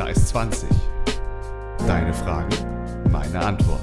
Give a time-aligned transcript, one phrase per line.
[0.00, 0.66] Da ist 20.
[1.86, 2.48] Deine Fragen,
[3.12, 3.82] meine Antwort.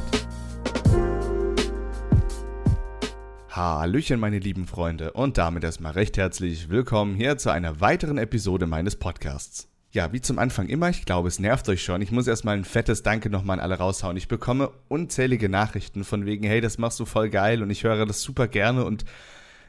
[3.51, 8.65] Hallöchen, meine lieben Freunde, und damit erstmal recht herzlich willkommen hier zu einer weiteren Episode
[8.65, 9.67] meines Podcasts.
[9.91, 12.01] Ja, wie zum Anfang immer, ich glaube, es nervt euch schon.
[12.01, 14.17] Ich muss erstmal ein fettes Danke nochmal an alle raushauen.
[14.17, 18.07] Ich bekomme unzählige Nachrichten von wegen, hey, das machst du voll geil und ich höre
[18.07, 19.05] das super gerne und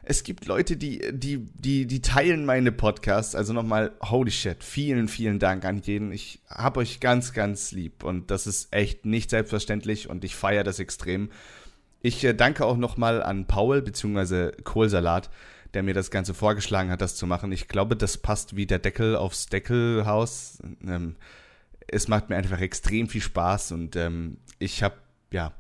[0.09, 3.35] es gibt Leute, die, die, die, die teilen meine Podcasts.
[3.35, 6.13] Also nochmal, holy shit, vielen, vielen Dank an jeden.
[6.13, 10.65] Ich hab euch ganz, ganz lieb und das ist echt nicht selbstverständlich und ich feiere
[10.65, 11.29] das extrem.
[12.01, 14.53] Ich äh, danke auch nochmal an Paul bzw.
[14.65, 15.29] Kohlsalat,
[15.75, 17.53] der mir das Ganze vorgeschlagen hat, das zu machen.
[17.53, 20.59] Ich glaube, das passt wie der Deckel aufs Deckelhaus.
[20.87, 21.17] Ähm,
[21.87, 24.97] es macht mir einfach extrem viel Spaß und ähm, ich habe
[25.33, 25.53] ja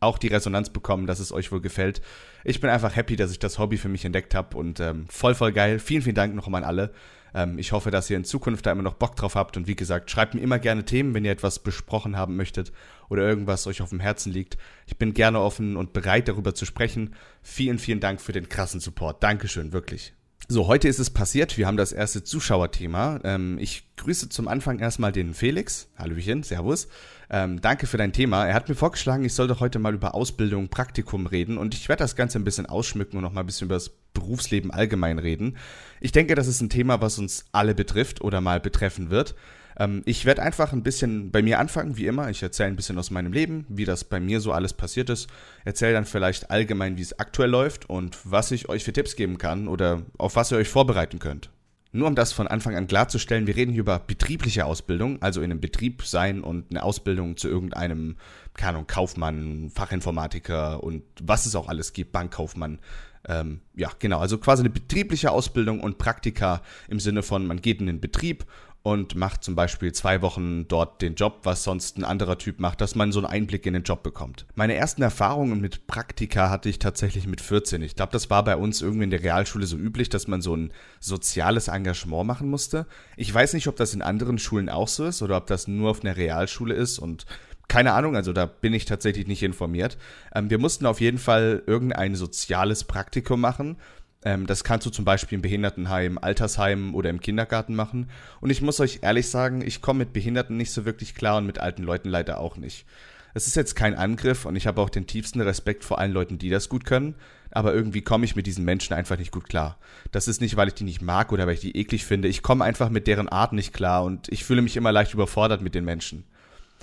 [0.00, 2.00] auch die Resonanz bekommen, dass es euch wohl gefällt.
[2.44, 5.34] Ich bin einfach happy, dass ich das Hobby für mich entdeckt habe und ähm, voll,
[5.34, 5.78] voll geil.
[5.78, 6.92] Vielen, vielen Dank nochmal an alle.
[7.34, 9.76] Ähm, ich hoffe, dass ihr in Zukunft da immer noch Bock drauf habt und wie
[9.76, 12.72] gesagt, schreibt mir immer gerne Themen, wenn ihr etwas besprochen haben möchtet
[13.08, 14.56] oder irgendwas euch auf dem Herzen liegt.
[14.86, 17.14] Ich bin gerne offen und bereit, darüber zu sprechen.
[17.42, 19.22] Vielen, vielen Dank für den krassen Support.
[19.22, 20.14] Dankeschön, wirklich.
[20.50, 21.58] So, heute ist es passiert.
[21.58, 23.20] Wir haben das erste Zuschauerthema.
[23.24, 25.90] Ähm, ich grüße zum Anfang erstmal den Felix.
[25.98, 26.88] Hallöchen, Servus.
[27.30, 28.46] Ähm, danke für dein Thema.
[28.46, 31.88] Er hat mir vorgeschlagen, ich soll doch heute mal über Ausbildung, Praktikum reden und ich
[31.88, 35.18] werde das Ganze ein bisschen ausschmücken und noch mal ein bisschen über das Berufsleben allgemein
[35.18, 35.56] reden.
[36.00, 39.34] Ich denke, das ist ein Thema, was uns alle betrifft oder mal betreffen wird.
[39.78, 42.30] Ähm, ich werde einfach ein bisschen bei mir anfangen, wie immer.
[42.30, 45.28] Ich erzähle ein bisschen aus meinem Leben, wie das bei mir so alles passiert ist.
[45.66, 49.36] Erzähle dann vielleicht allgemein, wie es aktuell läuft und was ich euch für Tipps geben
[49.36, 51.50] kann oder auf was ihr euch vorbereiten könnt.
[51.90, 55.50] Nur um das von Anfang an klarzustellen, wir reden hier über betriebliche Ausbildung, also in
[55.50, 58.16] einem Betrieb sein und eine Ausbildung zu irgendeinem,
[58.54, 62.78] keine Ahnung, Kaufmann, Fachinformatiker und was es auch alles gibt, Bankkaufmann.
[63.26, 67.80] Ähm, ja, genau, also quasi eine betriebliche Ausbildung und Praktika im Sinne von, man geht
[67.80, 68.44] in den Betrieb
[68.82, 72.80] und macht zum Beispiel zwei Wochen dort den Job, was sonst ein anderer Typ macht,
[72.80, 74.46] dass man so einen Einblick in den Job bekommt.
[74.54, 77.82] Meine ersten Erfahrungen mit Praktika hatte ich tatsächlich mit 14.
[77.82, 80.56] Ich glaube, das war bei uns irgendwie in der Realschule so üblich, dass man so
[80.56, 82.86] ein soziales Engagement machen musste.
[83.16, 85.90] Ich weiß nicht, ob das in anderen Schulen auch so ist oder ob das nur
[85.90, 87.26] auf einer Realschule ist und
[87.68, 89.98] keine Ahnung, also da bin ich tatsächlich nicht informiert.
[90.34, 93.76] Ähm, wir mussten auf jeden Fall irgendein soziales Praktikum machen
[94.24, 98.10] ähm, das kannst du zum Beispiel im Behindertenheim, Altersheim oder im Kindergarten machen.
[98.40, 101.46] Und ich muss euch ehrlich sagen, ich komme mit Behinderten nicht so wirklich klar und
[101.46, 102.86] mit alten Leuten leider auch nicht.
[103.34, 106.38] Es ist jetzt kein Angriff und ich habe auch den tiefsten Respekt vor allen Leuten,
[106.38, 107.14] die das gut können,
[107.50, 109.78] aber irgendwie komme ich mit diesen Menschen einfach nicht gut klar.
[110.10, 112.26] Das ist nicht, weil ich die nicht mag oder weil ich die eklig finde.
[112.28, 115.62] Ich komme einfach mit deren Art nicht klar und ich fühle mich immer leicht überfordert
[115.62, 116.24] mit den Menschen.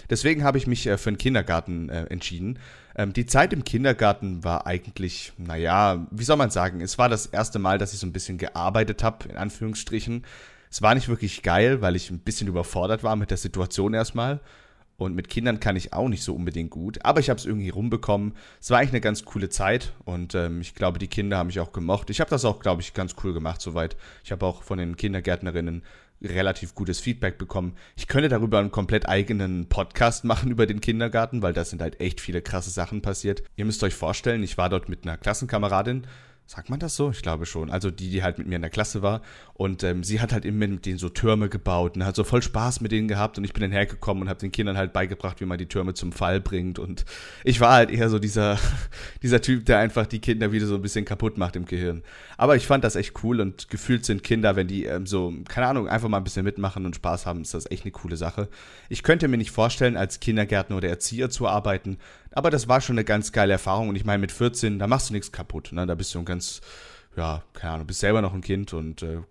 [0.09, 2.59] Deswegen habe ich mich äh, für einen Kindergarten äh, entschieden.
[2.95, 7.25] Ähm, die Zeit im Kindergarten war eigentlich, naja, wie soll man sagen, es war das
[7.25, 10.23] erste Mal, dass ich so ein bisschen gearbeitet habe, in Anführungsstrichen.
[10.69, 14.39] Es war nicht wirklich geil, weil ich ein bisschen überfordert war mit der Situation erstmal.
[14.97, 17.03] Und mit Kindern kann ich auch nicht so unbedingt gut.
[17.03, 18.33] Aber ich habe es irgendwie rumbekommen.
[18.61, 19.93] Es war eigentlich eine ganz coole Zeit.
[20.05, 22.09] Und ähm, ich glaube, die Kinder haben mich auch gemocht.
[22.09, 23.97] Ich habe das auch, glaube ich, ganz cool gemacht soweit.
[24.23, 25.83] Ich habe auch von den Kindergärtnerinnen
[26.21, 27.75] relativ gutes Feedback bekommen.
[27.95, 31.99] Ich könnte darüber einen komplett eigenen Podcast machen über den Kindergarten, weil da sind halt
[31.99, 33.43] echt viele krasse Sachen passiert.
[33.55, 36.07] Ihr müsst euch vorstellen, ich war dort mit einer Klassenkameradin
[36.47, 37.09] Sagt man das so?
[37.09, 37.71] Ich glaube schon.
[37.71, 39.23] Also die, die halt mit mir in der Klasse war.
[39.55, 42.43] Und ähm, sie hat halt immer mit denen so Türme gebaut und hat so voll
[42.43, 43.39] Spaß mit denen gehabt.
[43.39, 45.95] Und ich bin dann hergekommen und habe den Kindern halt beigebracht, wie man die Türme
[45.95, 46.77] zum Fall bringt.
[46.77, 47.03] Und
[47.43, 48.59] ich war halt eher so dieser,
[49.23, 52.03] dieser Typ, der einfach die Kinder wieder so ein bisschen kaputt macht im Gehirn.
[52.37, 55.65] Aber ich fand das echt cool und gefühlt sind Kinder, wenn die ähm, so, keine
[55.65, 58.49] Ahnung, einfach mal ein bisschen mitmachen und Spaß haben, ist das echt eine coole Sache.
[58.89, 61.97] Ich könnte mir nicht vorstellen, als Kindergärtner oder Erzieher zu arbeiten,
[62.35, 63.89] aber das war schon eine ganz geile Erfahrung.
[63.89, 65.71] Und ich meine, mit 14, da machst du nichts kaputt.
[65.71, 65.87] Ne?
[65.87, 66.61] Da bist du ein ganz,
[67.15, 69.21] ja, keine Ahnung, bist selber noch ein Kind und äh,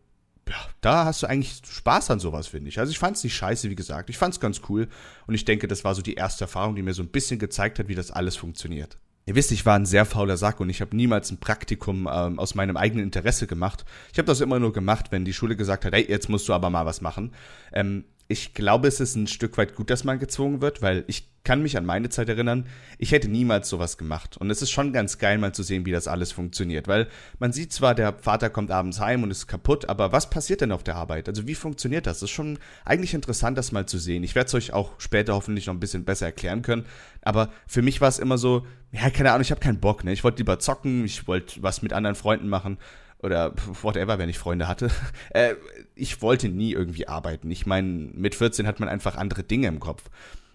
[0.49, 2.79] ja, da hast du eigentlich Spaß an sowas, finde ich.
[2.79, 4.11] Also ich fand es nicht scheiße, wie gesagt.
[4.11, 4.89] Ich fand es ganz cool.
[5.27, 7.79] Und ich denke, das war so die erste Erfahrung, die mir so ein bisschen gezeigt
[7.79, 8.99] hat, wie das alles funktioniert.
[9.27, 12.39] Ihr wisst, ich war ein sehr fauler Sack und ich habe niemals ein Praktikum ähm,
[12.39, 13.87] aus meinem eigenen Interesse gemacht.
[14.13, 16.53] Ich habe das immer nur gemacht, wenn die Schule gesagt hat, hey, jetzt musst du
[16.53, 17.33] aber mal was machen.
[17.73, 21.29] Ähm, ich glaube, es ist ein Stück weit gut, dass man gezwungen wird, weil ich
[21.45, 22.67] kann mich an meine Zeit erinnern,
[22.97, 24.39] ich hätte niemals sowas gemacht.
[24.39, 26.89] Und es ist schon ganz geil, mal zu sehen, wie das alles funktioniert.
[26.89, 27.07] Weil
[27.39, 30.73] man sieht zwar, der Vater kommt abends heim und ist kaputt, aber was passiert denn
[30.73, 31.29] auf der Arbeit?
[31.29, 32.21] Also wie funktioniert das?
[32.21, 34.25] Das ist schon eigentlich interessant, das mal zu sehen.
[34.25, 36.87] Ich werde es euch auch später hoffentlich noch ein bisschen besser erklären können.
[37.21, 40.15] Aber für mich war es immer so, ja, keine Ahnung, ich habe keinen Bock, ne?
[40.15, 42.79] Ich wollte lieber zocken, ich wollte was mit anderen Freunden machen
[43.23, 44.91] oder whatever, wenn ich Freunde hatte.
[45.31, 45.55] Äh,
[45.97, 47.51] ich wollte nie irgendwie arbeiten.
[47.51, 50.05] Ich meine, mit 14 hat man einfach andere Dinge im Kopf.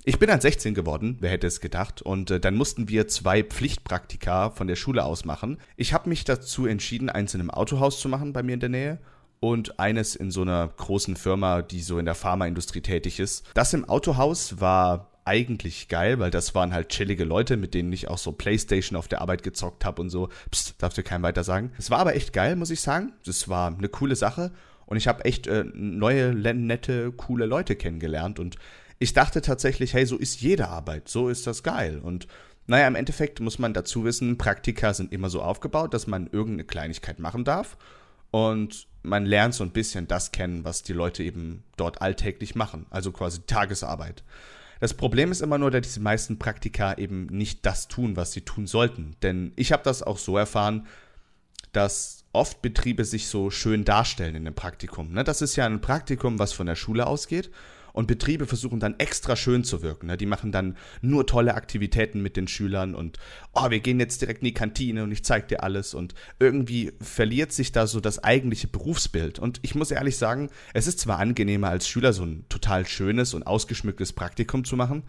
[0.06, 3.44] Ich bin dann 16 geworden, wer hätte es gedacht, und äh, dann mussten wir zwei
[3.44, 5.58] Pflichtpraktika von der Schule aus machen.
[5.76, 8.70] Ich habe mich dazu entschieden, eins in einem Autohaus zu machen bei mir in der
[8.70, 9.00] Nähe
[9.40, 13.46] und eines in so einer großen Firma, die so in der Pharmaindustrie tätig ist.
[13.54, 18.08] Das im Autohaus war eigentlich geil, weil das waren halt chillige Leute, mit denen ich
[18.08, 20.30] auch so Playstation auf der Arbeit gezockt habe und so.
[20.50, 21.72] Psst, darfst du keinem weiter sagen.
[21.78, 23.14] Es war aber echt geil, muss ich sagen.
[23.26, 24.52] Das war eine coole Sache
[24.88, 28.56] und ich habe echt äh, neue, nette, coole Leute kennengelernt und
[28.98, 32.28] ich dachte tatsächlich, hey, so ist jede Arbeit, so ist das geil und
[32.66, 36.66] naja, im Endeffekt muss man dazu wissen, Praktika sind immer so aufgebaut, dass man irgendeine
[36.66, 37.78] Kleinigkeit machen darf
[38.32, 42.88] und man lernt so ein bisschen das kennen, was die Leute eben dort alltäglich machen,
[42.90, 44.24] also quasi Tagesarbeit.
[44.80, 48.42] Das Problem ist immer nur, dass die meisten Praktika eben nicht das tun, was sie
[48.42, 49.16] tun sollten.
[49.22, 50.88] Denn ich habe das auch so erfahren,
[51.74, 55.12] dass oft Betriebe sich so schön darstellen in dem Praktikum.
[55.12, 55.24] Ne?
[55.24, 57.52] Das ist ja ein Praktikum, was von der Schule ausgeht
[57.94, 60.08] und Betriebe versuchen dann extra schön zu wirken.
[60.08, 60.18] Ne?
[60.18, 63.18] Die machen dann nur tolle Aktivitäten mit den Schülern und,
[63.54, 65.94] oh, wir gehen jetzt direkt in die Kantine und ich zeig dir alles.
[65.94, 69.40] Und irgendwie verliert sich da so das eigentliche Berufsbild.
[69.40, 73.34] Und ich muss ehrlich sagen, es ist zwar angenehmer als Schüler so ein total schönes
[73.34, 75.04] und ausgeschmücktes Praktikum zu machen,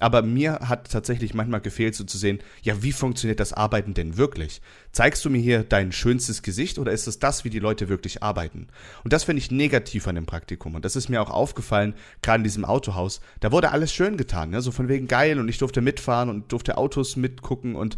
[0.00, 4.16] aber mir hat tatsächlich manchmal gefehlt, so zu sehen, ja, wie funktioniert das Arbeiten denn
[4.16, 4.60] wirklich?
[4.90, 8.22] Zeigst du mir hier dein schönstes Gesicht oder ist es das, wie die Leute wirklich
[8.22, 8.66] arbeiten?
[9.04, 10.74] Und das finde ich negativ an dem Praktikum.
[10.74, 13.20] Und das ist mir auch aufgefallen, gerade in diesem Autohaus.
[13.38, 14.62] Da wurde alles schön getan, ne?
[14.62, 17.96] so von wegen geil und ich durfte mitfahren und durfte Autos mitgucken und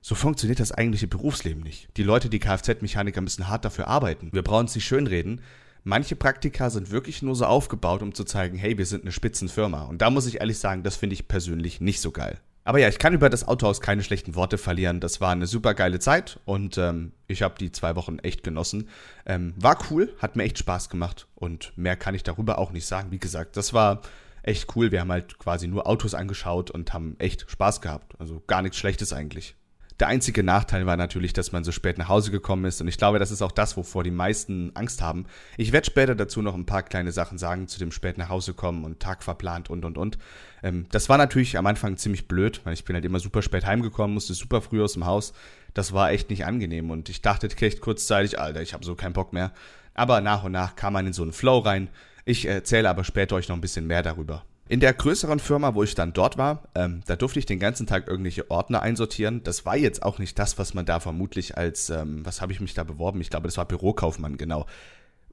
[0.00, 1.88] so funktioniert das eigentliche Berufsleben nicht.
[1.96, 4.28] Die Leute, die Kfz-Mechaniker müssen hart dafür arbeiten.
[4.32, 5.40] Wir brauchen es nicht schönreden.
[5.86, 9.82] Manche Praktika sind wirklich nur so aufgebaut, um zu zeigen, hey, wir sind eine Spitzenfirma.
[9.82, 12.40] Und da muss ich ehrlich sagen, das finde ich persönlich nicht so geil.
[12.64, 15.00] Aber ja, ich kann über das Autohaus keine schlechten Worte verlieren.
[15.00, 18.88] Das war eine super geile Zeit und ähm, ich habe die zwei Wochen echt genossen.
[19.26, 22.86] Ähm, war cool, hat mir echt Spaß gemacht und mehr kann ich darüber auch nicht
[22.86, 23.10] sagen.
[23.10, 24.00] Wie gesagt, das war
[24.42, 24.90] echt cool.
[24.90, 28.18] Wir haben halt quasi nur Autos angeschaut und haben echt Spaß gehabt.
[28.18, 29.54] Also gar nichts Schlechtes eigentlich.
[30.00, 32.98] Der einzige Nachteil war natürlich, dass man so spät nach Hause gekommen ist und ich
[32.98, 35.26] glaube, das ist auch das, wovor die meisten Angst haben.
[35.56, 38.54] Ich werde später dazu noch ein paar kleine Sachen sagen zu dem spät nach Hause
[38.54, 40.18] kommen und Tag verplant und und und.
[40.64, 43.66] Ähm, das war natürlich am Anfang ziemlich blöd, weil ich bin halt immer super spät
[43.66, 45.32] heimgekommen, musste super früh aus dem Haus.
[45.74, 49.12] Das war echt nicht angenehm und ich dachte echt kurzzeitig, Alter, ich habe so keinen
[49.12, 49.52] Bock mehr.
[49.94, 51.88] Aber nach und nach kam man in so einen Flow rein.
[52.24, 54.44] Ich erzähle aber später euch noch ein bisschen mehr darüber.
[54.66, 57.86] In der größeren Firma, wo ich dann dort war, ähm, da durfte ich den ganzen
[57.86, 59.42] Tag irgendwelche Ordner einsortieren.
[59.42, 62.60] Das war jetzt auch nicht das, was man da vermutlich als, ähm, was habe ich
[62.60, 63.20] mich da beworben?
[63.20, 64.64] Ich glaube, das war Bürokaufmann, genau.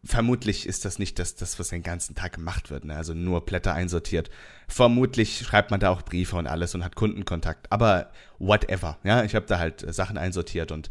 [0.04, 2.96] Vermutlich ist das nicht das, das was den ganzen Tag gemacht wird, ne?
[2.96, 4.30] also nur Blätter einsortiert.
[4.68, 7.72] Vermutlich schreibt man da auch Briefe und alles und hat Kundenkontakt.
[7.72, 10.90] Aber whatever, ja, ich habe da halt äh, Sachen einsortiert und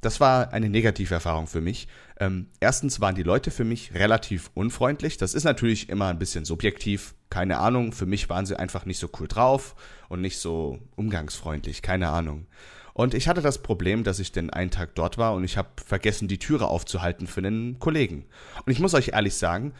[0.00, 1.88] das war eine negative Erfahrung für mich.
[2.18, 5.16] Ähm, erstens waren die Leute für mich relativ unfreundlich.
[5.16, 7.14] Das ist natürlich immer ein bisschen subjektiv.
[7.28, 7.92] Keine Ahnung.
[7.92, 9.74] Für mich waren sie einfach nicht so cool drauf
[10.08, 11.82] und nicht so umgangsfreundlich.
[11.82, 12.46] Keine Ahnung.
[12.94, 15.68] Und ich hatte das Problem, dass ich den einen Tag dort war und ich habe
[15.84, 18.24] vergessen, die Türe aufzuhalten für einen Kollegen.
[18.66, 19.72] Und ich muss euch ehrlich sagen,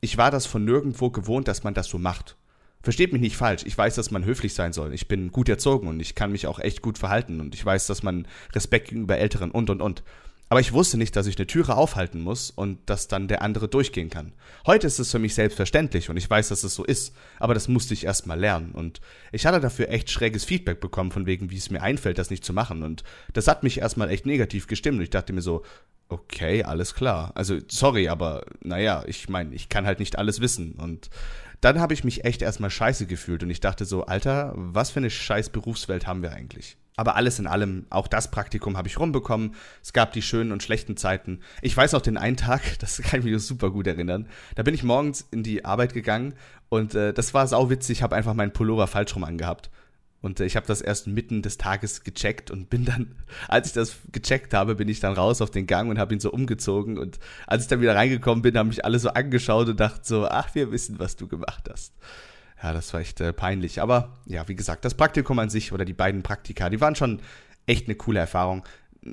[0.00, 2.36] ich war das von nirgendwo gewohnt, dass man das so macht.
[2.84, 3.62] Versteht mich nicht falsch.
[3.64, 4.92] Ich weiß, dass man höflich sein soll.
[4.92, 7.86] Ich bin gut erzogen und ich kann mich auch echt gut verhalten und ich weiß,
[7.86, 10.02] dass man Respekt gegenüber Älteren und und und.
[10.50, 13.68] Aber ich wusste nicht, dass ich eine Türe aufhalten muss und dass dann der andere
[13.68, 14.32] durchgehen kann.
[14.66, 17.68] Heute ist es für mich selbstverständlich und ich weiß, dass es so ist, aber das
[17.68, 19.00] musste ich erst mal lernen und
[19.32, 22.44] ich hatte dafür echt schräges Feedback bekommen von wegen, wie es mir einfällt, das nicht
[22.44, 23.02] zu machen und
[23.32, 25.62] das hat mich erstmal echt negativ gestimmt und ich dachte mir so,
[26.08, 27.32] okay, alles klar.
[27.34, 31.08] Also sorry, aber naja, ich meine, ich kann halt nicht alles wissen und
[31.64, 35.00] dann habe ich mich echt erstmal scheiße gefühlt und ich dachte so, Alter, was für
[35.00, 36.76] eine scheiß Berufswelt haben wir eigentlich?
[36.96, 39.54] Aber alles in allem, auch das Praktikum habe ich rumbekommen.
[39.82, 41.40] Es gab die schönen und schlechten Zeiten.
[41.60, 44.28] Ich weiß noch den einen Tag, das kann ich mich super gut erinnern.
[44.54, 46.34] Da bin ich morgens in die Arbeit gegangen
[46.68, 47.98] und äh, das war sauwitzig.
[47.98, 49.70] Ich habe einfach meinen Pullover falsch rum angehabt.
[50.24, 53.14] Und äh, ich habe das erst mitten des Tages gecheckt und bin dann,
[53.48, 56.20] als ich das gecheckt habe, bin ich dann raus auf den Gang und habe ihn
[56.20, 56.96] so umgezogen.
[56.96, 60.26] Und als ich dann wieder reingekommen bin, haben mich alle so angeschaut und dachten so,
[60.26, 61.92] ach, wir wissen, was du gemacht hast.
[62.62, 63.82] Ja, das war echt äh, peinlich.
[63.82, 67.20] Aber ja, wie gesagt, das Praktikum an sich oder die beiden Praktika, die waren schon
[67.66, 68.64] echt eine coole Erfahrung.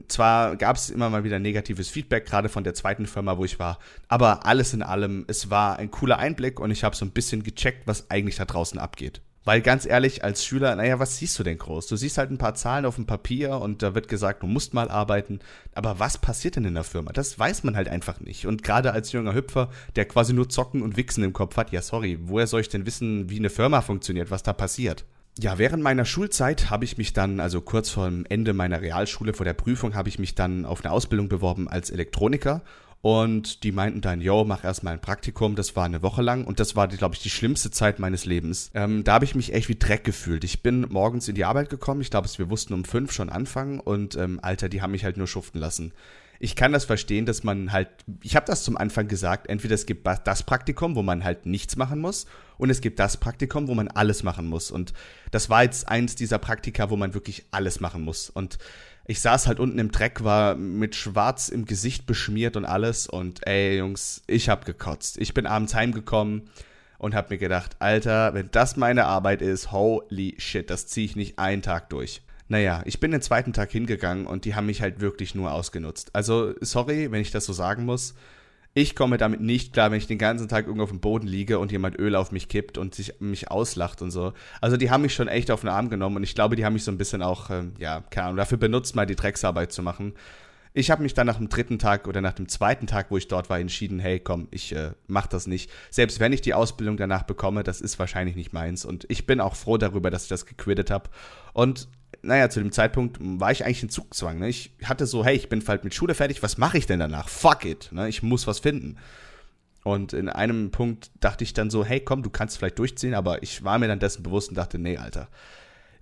[0.07, 3.59] Zwar gab es immer mal wieder negatives Feedback, gerade von der zweiten Firma, wo ich
[3.59, 7.11] war, aber alles in allem, es war ein cooler Einblick und ich habe so ein
[7.11, 9.21] bisschen gecheckt, was eigentlich da draußen abgeht.
[9.43, 11.87] Weil ganz ehrlich, als Schüler, naja, was siehst du denn groß?
[11.87, 14.75] Du siehst halt ein paar Zahlen auf dem Papier und da wird gesagt, du musst
[14.75, 15.39] mal arbeiten.
[15.73, 17.11] Aber was passiert denn in der Firma?
[17.11, 18.45] Das weiß man halt einfach nicht.
[18.45, 21.81] Und gerade als junger Hüpfer, der quasi nur Zocken und Wichsen im Kopf hat, ja
[21.81, 25.05] sorry, woher soll ich denn wissen, wie eine Firma funktioniert, was da passiert?
[25.39, 29.33] Ja, während meiner Schulzeit habe ich mich dann, also kurz vor dem Ende meiner Realschule,
[29.33, 32.61] vor der Prüfung, habe ich mich dann auf eine Ausbildung beworben als Elektroniker
[33.01, 35.55] und die meinten dann, yo, mach erstmal ein Praktikum.
[35.55, 38.69] Das war eine Woche lang und das war, glaube ich, die schlimmste Zeit meines Lebens.
[38.75, 40.43] Ähm, da habe ich mich echt wie Dreck gefühlt.
[40.43, 42.01] Ich bin morgens in die Arbeit gekommen.
[42.01, 45.17] Ich glaube, wir wussten um fünf schon anfangen und ähm, Alter, die haben mich halt
[45.17, 45.93] nur schuften lassen.
[46.43, 47.89] ich kann das verstehen, dass man halt,
[48.23, 51.75] ich habe das zum Anfang gesagt, entweder es gibt das Praktikum, wo man halt nichts
[51.75, 52.25] machen muss,
[52.61, 54.69] und es gibt das Praktikum, wo man alles machen muss.
[54.69, 54.93] Und
[55.31, 58.29] das war jetzt eins dieser Praktika, wo man wirklich alles machen muss.
[58.29, 58.59] Und
[59.05, 63.07] ich saß halt unten im Dreck, war mit Schwarz im Gesicht beschmiert und alles.
[63.07, 65.17] Und ey, Jungs, ich hab gekotzt.
[65.17, 66.49] Ich bin abends heimgekommen
[66.97, 71.15] und hab mir gedacht, Alter, wenn das meine Arbeit ist, holy shit, das zieh ich
[71.15, 72.21] nicht einen Tag durch.
[72.47, 76.13] Naja, ich bin den zweiten Tag hingegangen und die haben mich halt wirklich nur ausgenutzt.
[76.13, 78.13] Also, sorry, wenn ich das so sagen muss.
[78.73, 81.59] Ich komme damit nicht klar, wenn ich den ganzen Tag irgendwo auf dem Boden liege
[81.59, 84.31] und jemand Öl auf mich kippt und sich mich auslacht und so.
[84.61, 86.73] Also die haben mich schon echt auf den Arm genommen und ich glaube, die haben
[86.73, 89.83] mich so ein bisschen auch, ähm, ja, keine Ahnung, dafür benutzt, mal die Drecksarbeit zu
[89.83, 90.13] machen.
[90.73, 93.27] Ich habe mich dann nach dem dritten Tag oder nach dem zweiten Tag, wo ich
[93.27, 95.69] dort war, entschieden, hey, komm, ich äh, mach das nicht.
[95.89, 98.85] Selbst wenn ich die Ausbildung danach bekomme, das ist wahrscheinlich nicht meins.
[98.85, 101.09] Und ich bin auch froh darüber, dass ich das gequittet habe.
[101.51, 101.89] Und
[102.23, 104.39] naja, zu dem Zeitpunkt war ich eigentlich in Zugzwang.
[104.39, 104.49] Ne?
[104.49, 107.29] Ich hatte so, hey, ich bin bald mit Schule fertig, was mache ich denn danach?
[107.29, 108.07] Fuck it, ne?
[108.09, 108.97] ich muss was finden.
[109.83, 113.41] Und in einem Punkt dachte ich dann so, hey, komm, du kannst vielleicht durchziehen, aber
[113.41, 115.27] ich war mir dann dessen bewusst und dachte, nee, Alter,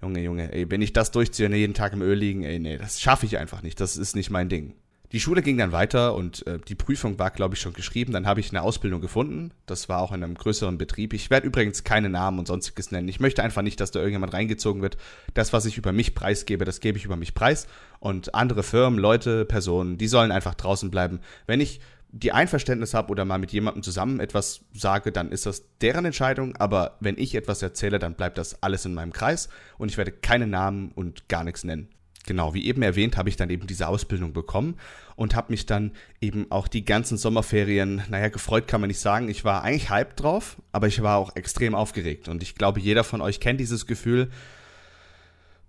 [0.02, 2.78] Junge, Junge, ey, wenn ich das durchziehe und jeden Tag im Öl liegen, ey, nee,
[2.78, 4.74] das schaffe ich einfach nicht, das ist nicht mein Ding.
[5.12, 8.14] Die Schule ging dann weiter und äh, die Prüfung war, glaube ich, schon geschrieben.
[8.14, 9.52] Dann habe ich eine Ausbildung gefunden.
[9.66, 11.14] Das war auch in einem größeren Betrieb.
[11.14, 13.08] Ich werde übrigens keine Namen und sonstiges nennen.
[13.08, 14.98] Ich möchte einfach nicht, dass da irgendjemand reingezogen wird.
[15.34, 17.66] Das, was ich über mich preisgebe, das gebe ich über mich preis.
[18.00, 21.22] Und andere Firmen, Leute, Personen, die sollen einfach draußen bleiben.
[21.48, 21.80] Wenn ich
[22.12, 26.56] die Einverständnis habe oder mal mit jemandem zusammen etwas sage, dann ist das deren Entscheidung.
[26.58, 29.50] Aber wenn ich etwas erzähle, dann bleibt das alles in meinem Kreis
[29.80, 31.90] und ich werde keine Namen und gar nichts nennen
[32.30, 34.76] genau, wie eben erwähnt, habe ich dann eben diese Ausbildung bekommen
[35.16, 39.30] und habe mich dann eben auch die ganzen Sommerferien, naja, gefreut kann man nicht sagen.
[39.30, 42.30] Ich war eigentlich hyped drauf, aber ich war auch extrem aufgeregt.
[42.30, 44.30] Und ich glaube, jeder von euch kennt dieses Gefühl,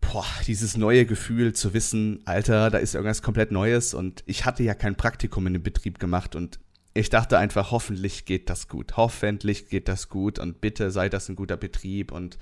[0.02, 4.62] boah, dieses neue Gefühl zu wissen, Alter, da ist irgendwas komplett Neues und ich hatte
[4.62, 6.60] ja kein Praktikum in dem Betrieb gemacht und
[6.92, 8.98] ich dachte einfach, hoffentlich geht das gut.
[8.98, 12.36] Hoffentlich geht das gut und bitte sei das ein guter Betrieb und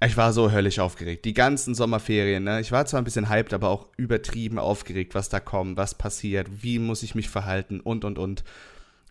[0.00, 1.24] ich war so höllisch aufgeregt.
[1.24, 2.60] Die ganzen Sommerferien, ne?
[2.60, 6.62] Ich war zwar ein bisschen hyped, aber auch übertrieben aufgeregt, was da kommt, was passiert,
[6.62, 8.44] wie muss ich mich verhalten und und und.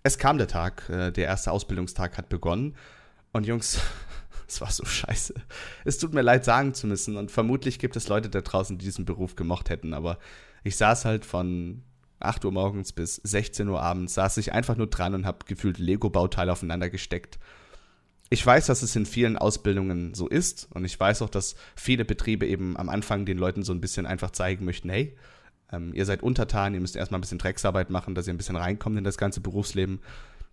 [0.04, 2.76] Es kam der Tag, äh, der erste Ausbildungstag hat begonnen.
[3.32, 3.80] Und Jungs,
[4.48, 5.34] es war so scheiße.
[5.86, 7.18] Es tut mir leid, sagen zu müssen.
[7.18, 9.96] Und vermutlich gibt es Leute da draußen, die diesen Beruf gemocht hätten.
[9.96, 10.20] Aber
[10.64, 11.82] ich saß halt von
[12.20, 15.80] 8 Uhr morgens bis 16 Uhr abends, saß ich einfach nur dran und habe gefühlt
[15.80, 17.40] Lego-Bauteile aufeinander gesteckt
[18.30, 22.06] ich weiß, dass es in vielen Ausbildungen so ist und ich weiß auch, dass viele
[22.06, 25.16] Betriebe eben am Anfang den Leuten so ein bisschen einfach zeigen möchten, hey,
[25.72, 28.56] ähm, ihr seid untertan, ihr müsst erstmal ein bisschen Drecksarbeit machen, dass ihr ein bisschen
[28.56, 30.00] reinkommt in das ganze Berufsleben.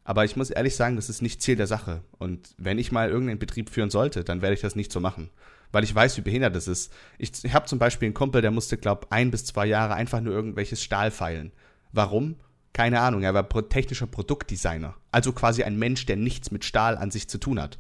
[0.05, 2.03] Aber ich muss ehrlich sagen, das ist nicht Ziel der Sache.
[2.19, 5.31] Und wenn ich mal irgendeinen Betrieb führen sollte, dann werde ich das nicht so machen.
[5.71, 6.93] Weil ich weiß, wie behindert es ist.
[7.19, 10.21] Ich, ich habe zum Beispiel einen Kumpel, der musste, glaube ein bis zwei Jahre einfach
[10.21, 11.53] nur irgendwelches Stahl feilen.
[11.93, 12.37] Warum?
[12.73, 14.95] Keine Ahnung, er war technischer Produktdesigner.
[15.11, 17.79] Also quasi ein Mensch, der nichts mit Stahl an sich zu tun hat.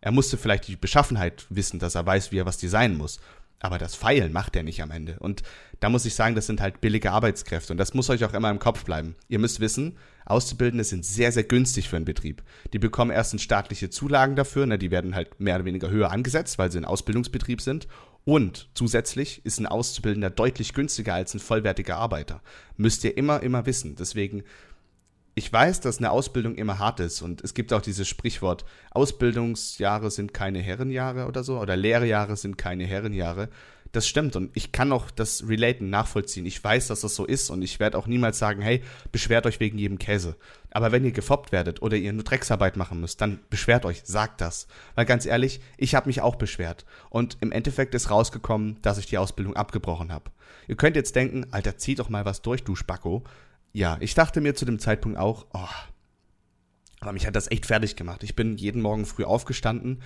[0.00, 3.20] Er musste vielleicht die Beschaffenheit wissen, dass er weiß, wie er was designen muss.
[3.60, 5.16] Aber das Feilen macht er nicht am Ende.
[5.20, 5.44] Und
[5.78, 7.72] da muss ich sagen, das sind halt billige Arbeitskräfte.
[7.72, 9.14] Und das muss euch auch immer im Kopf bleiben.
[9.28, 9.96] Ihr müsst wissen,
[10.26, 12.42] Auszubildende sind sehr, sehr günstig für einen Betrieb.
[12.72, 16.58] Die bekommen erstens staatliche Zulagen dafür, ne, die werden halt mehr oder weniger höher angesetzt,
[16.58, 17.86] weil sie ein Ausbildungsbetrieb sind.
[18.24, 22.40] Und zusätzlich ist ein Auszubildender deutlich günstiger als ein vollwertiger Arbeiter.
[22.76, 23.96] Müsst ihr immer, immer wissen.
[23.96, 24.44] Deswegen,
[25.34, 30.10] ich weiß, dass eine Ausbildung immer hart ist und es gibt auch dieses Sprichwort, Ausbildungsjahre
[30.10, 33.48] sind keine Herrenjahre oder so, oder Lehrjahre sind keine Herrenjahre
[33.92, 36.46] das stimmt und ich kann auch das Relaten nachvollziehen.
[36.46, 39.60] Ich weiß, dass das so ist und ich werde auch niemals sagen, hey, beschwert euch
[39.60, 40.36] wegen jedem Käse.
[40.72, 44.40] Aber wenn ihr gefoppt werdet oder ihr nur Drecksarbeit machen müsst, dann beschwert euch, sagt
[44.40, 44.66] das.
[44.94, 49.06] Weil ganz ehrlich, ich habe mich auch beschwert und im Endeffekt ist rausgekommen, dass ich
[49.06, 50.30] die Ausbildung abgebrochen habe.
[50.68, 53.22] Ihr könnt jetzt denken, Alter, zieh doch mal was durch, du Spacko.
[53.72, 55.68] Ja, ich dachte mir zu dem Zeitpunkt auch, oh,
[57.00, 58.22] aber mich hat das echt fertig gemacht.
[58.22, 60.02] Ich bin jeden Morgen früh aufgestanden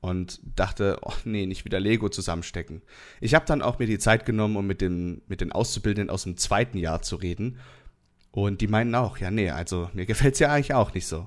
[0.00, 2.82] und dachte, oh nee, nicht wieder Lego zusammenstecken.
[3.20, 6.22] Ich habe dann auch mir die Zeit genommen, um mit den, mit den Auszubildenden aus
[6.22, 7.58] dem zweiten Jahr zu reden.
[8.36, 11.26] Und die meinen auch, ja, nee, also mir gefällt's ja eigentlich auch nicht so.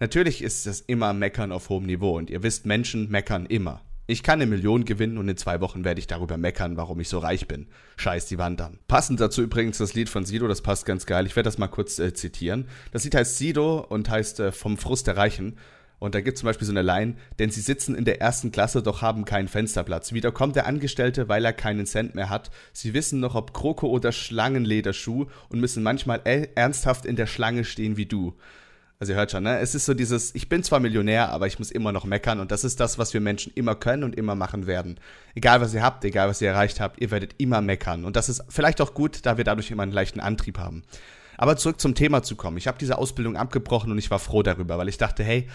[0.00, 3.82] Natürlich ist das immer Meckern auf hohem Niveau und ihr wisst, Menschen meckern immer.
[4.06, 7.10] Ich kann eine Million gewinnen und in zwei Wochen werde ich darüber meckern, warum ich
[7.10, 7.66] so reich bin.
[7.98, 8.78] Scheiß die Wand an.
[8.88, 11.26] Passend dazu übrigens das Lied von Sido, das passt ganz geil.
[11.26, 12.68] Ich werde das mal kurz äh, zitieren.
[12.90, 15.58] Das Lied heißt Sido und heißt äh, Vom Frust der Reichen.
[15.98, 18.52] Und da gibt es zum Beispiel so eine Line, denn sie sitzen in der ersten
[18.52, 20.12] Klasse, doch haben keinen Fensterplatz.
[20.12, 22.50] Wieder kommt der Angestellte, weil er keinen Cent mehr hat.
[22.72, 26.20] Sie wissen noch, ob Kroko oder Schlangenlederschuh und müssen manchmal
[26.54, 28.34] ernsthaft in der Schlange stehen wie du.
[28.98, 29.58] Also ihr hört schon, ne?
[29.58, 32.50] Es ist so dieses, ich bin zwar Millionär, aber ich muss immer noch meckern und
[32.50, 34.98] das ist das, was wir Menschen immer können und immer machen werden.
[35.34, 38.06] Egal was ihr habt, egal was ihr erreicht habt, ihr werdet immer meckern.
[38.06, 40.82] Und das ist vielleicht auch gut, da wir dadurch immer einen leichten Antrieb haben.
[41.36, 42.56] Aber zurück zum Thema zu kommen.
[42.56, 45.48] Ich habe diese Ausbildung abgebrochen und ich war froh darüber, weil ich dachte, hey,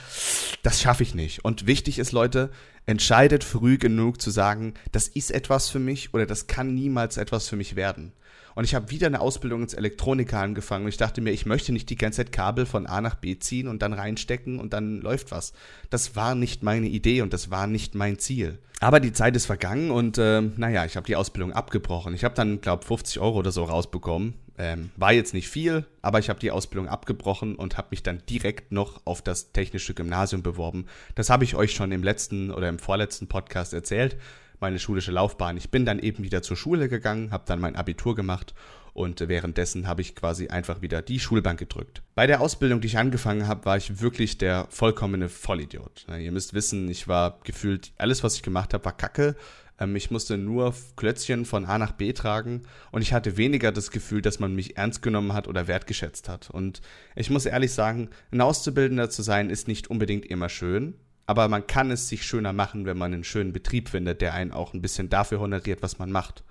[0.64, 1.44] das schaffe ich nicht.
[1.44, 2.52] Und wichtig ist, Leute,
[2.86, 7.48] entscheidet früh genug zu sagen, das ist etwas für mich oder das kann niemals etwas
[7.48, 8.14] für mich werden.
[8.54, 11.72] Und ich habe wieder eine Ausbildung ins Elektroniker angefangen und ich dachte mir, ich möchte
[11.72, 15.00] nicht die ganze Zeit Kabel von A nach B ziehen und dann reinstecken und dann
[15.00, 15.54] läuft was.
[15.90, 18.60] Das war nicht meine Idee und das war nicht mein Ziel.
[18.82, 22.14] Aber die Zeit ist vergangen und äh, naja, ich habe die Ausbildung abgebrochen.
[22.14, 24.34] Ich habe dann, glaube 50 Euro oder so rausbekommen.
[24.62, 28.22] Ähm, war jetzt nicht viel, aber ich habe die Ausbildung abgebrochen und habe mich dann
[28.30, 30.86] direkt noch auf das technische Gymnasium beworben.
[31.16, 34.18] Das habe ich euch schon im letzten oder im vorletzten Podcast erzählt
[34.62, 35.58] meine schulische Laufbahn.
[35.58, 38.54] Ich bin dann eben wieder zur Schule gegangen, habe dann mein Abitur gemacht
[38.94, 42.04] und währenddessen habe ich quasi einfach wieder die Schulbank gedrückt.
[42.14, 46.06] Bei der Ausbildung, die ich angefangen habe, war ich wirklich der vollkommene Vollidiot.
[46.08, 49.36] Ihr müsst wissen, ich war gefühlt, alles, was ich gemacht habe, war Kacke.
[49.82, 52.62] Ähm, ich musste nur Klötzchen von A nach B tragen
[52.92, 56.50] und ich hatte weniger das Gefühl, dass man mich ernst genommen hat oder wertgeschätzt hat.
[56.50, 56.82] Und
[57.16, 60.94] ich muss ehrlich sagen, ein Auszubildender zu sein ist nicht unbedingt immer schön
[61.32, 64.52] aber man kann es sich schöner machen, wenn man einen schönen Betrieb findet, der einen
[64.52, 66.44] auch ein bisschen dafür honoriert, was man macht.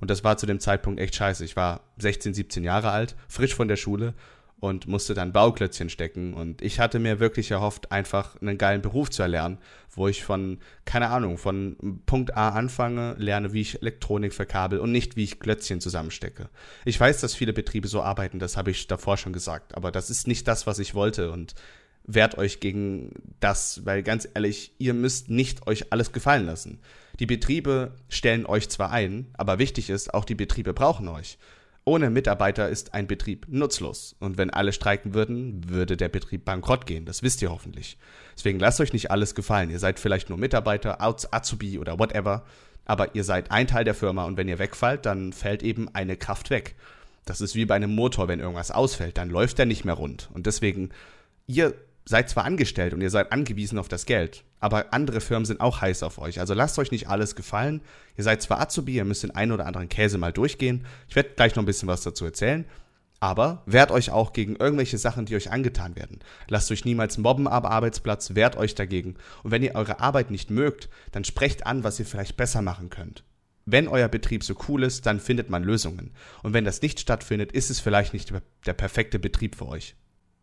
[0.00, 1.44] Und das war zu dem Zeitpunkt echt scheiße.
[1.44, 4.12] Ich war 16, 17 Jahre alt, frisch von der Schule
[4.60, 6.34] und musste dann Bauklötzchen stecken.
[6.34, 9.58] Und ich hatte mir wirklich erhofft, einfach einen geilen Beruf zu erlernen,
[9.90, 14.92] wo ich von, keine Ahnung, von Punkt A anfange, lerne, wie ich Elektronik verkabel und
[14.92, 16.48] nicht, wie ich Klötzchen zusammenstecke.
[16.84, 20.10] Ich weiß, dass viele Betriebe so arbeiten, das habe ich davor schon gesagt, aber das
[20.10, 21.30] ist nicht das, was ich wollte.
[21.30, 21.54] Und
[22.06, 26.80] wehrt euch gegen das, weil ganz ehrlich, ihr müsst nicht euch alles gefallen lassen.
[27.18, 31.38] Die Betriebe stellen euch zwar ein, aber wichtig ist, auch die Betriebe brauchen euch.
[31.86, 34.16] Ohne Mitarbeiter ist ein Betrieb nutzlos.
[34.18, 37.04] Und wenn alle streiken würden, würde der Betrieb bankrott gehen.
[37.04, 37.98] Das wisst ihr hoffentlich.
[38.36, 39.70] Deswegen lasst euch nicht alles gefallen.
[39.70, 42.44] Ihr seid vielleicht nur Mitarbeiter, Azubi oder whatever.
[42.86, 46.16] Aber ihr seid ein Teil der Firma und wenn ihr wegfallt, dann fällt eben eine
[46.16, 46.74] Kraft weg.
[47.24, 50.30] Das ist wie bei einem Motor, wenn irgendwas ausfällt, dann läuft er nicht mehr rund.
[50.34, 50.90] Und deswegen,
[51.46, 51.74] ihr
[52.04, 55.80] seid zwar angestellt und ihr seid angewiesen auf das Geld, aber andere Firmen sind auch
[55.80, 56.40] heiß auf euch.
[56.40, 57.80] Also lasst euch nicht alles gefallen.
[58.16, 60.86] Ihr seid zwar Azubi, ihr müsst den einen oder anderen Käse mal durchgehen.
[61.08, 62.66] Ich werde gleich noch ein bisschen was dazu erzählen.
[63.20, 66.18] Aber wehrt euch auch gegen irgendwelche Sachen, die euch angetan werden.
[66.48, 69.14] Lasst euch niemals mobben am Arbeitsplatz, wehrt euch dagegen.
[69.42, 72.90] Und wenn ihr eure Arbeit nicht mögt, dann sprecht an, was ihr vielleicht besser machen
[72.90, 73.24] könnt.
[73.64, 76.10] Wenn euer Betrieb so cool ist, dann findet man Lösungen.
[76.42, 78.30] Und wenn das nicht stattfindet, ist es vielleicht nicht
[78.66, 79.94] der perfekte Betrieb für euch.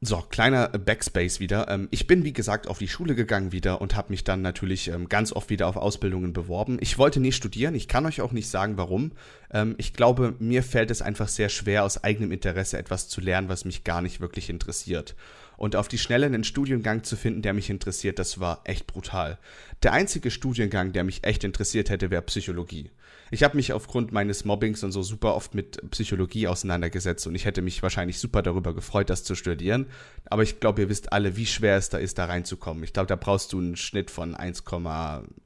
[0.03, 1.67] So, kleiner Backspace wieder.
[1.69, 4.87] Ähm, ich bin, wie gesagt, auf die Schule gegangen wieder und habe mich dann natürlich
[4.87, 6.79] ähm, ganz oft wieder auf Ausbildungen beworben.
[6.81, 9.11] Ich wollte nie studieren, ich kann euch auch nicht sagen, warum.
[9.53, 13.47] Ähm, ich glaube, mir fällt es einfach sehr schwer, aus eigenem Interesse etwas zu lernen,
[13.47, 15.15] was mich gar nicht wirklich interessiert.
[15.55, 19.37] Und auf die Schnelle einen Studiengang zu finden, der mich interessiert, das war echt brutal.
[19.83, 22.89] Der einzige Studiengang, der mich echt interessiert hätte, wäre Psychologie.
[23.33, 27.45] Ich habe mich aufgrund meines Mobbings und so super oft mit Psychologie auseinandergesetzt und ich
[27.45, 29.85] hätte mich wahrscheinlich super darüber gefreut, das zu studieren.
[30.25, 32.83] Aber ich glaube, ihr wisst alle, wie schwer es da ist, da reinzukommen.
[32.83, 34.65] Ich glaube, da brauchst du einen Schnitt von 1,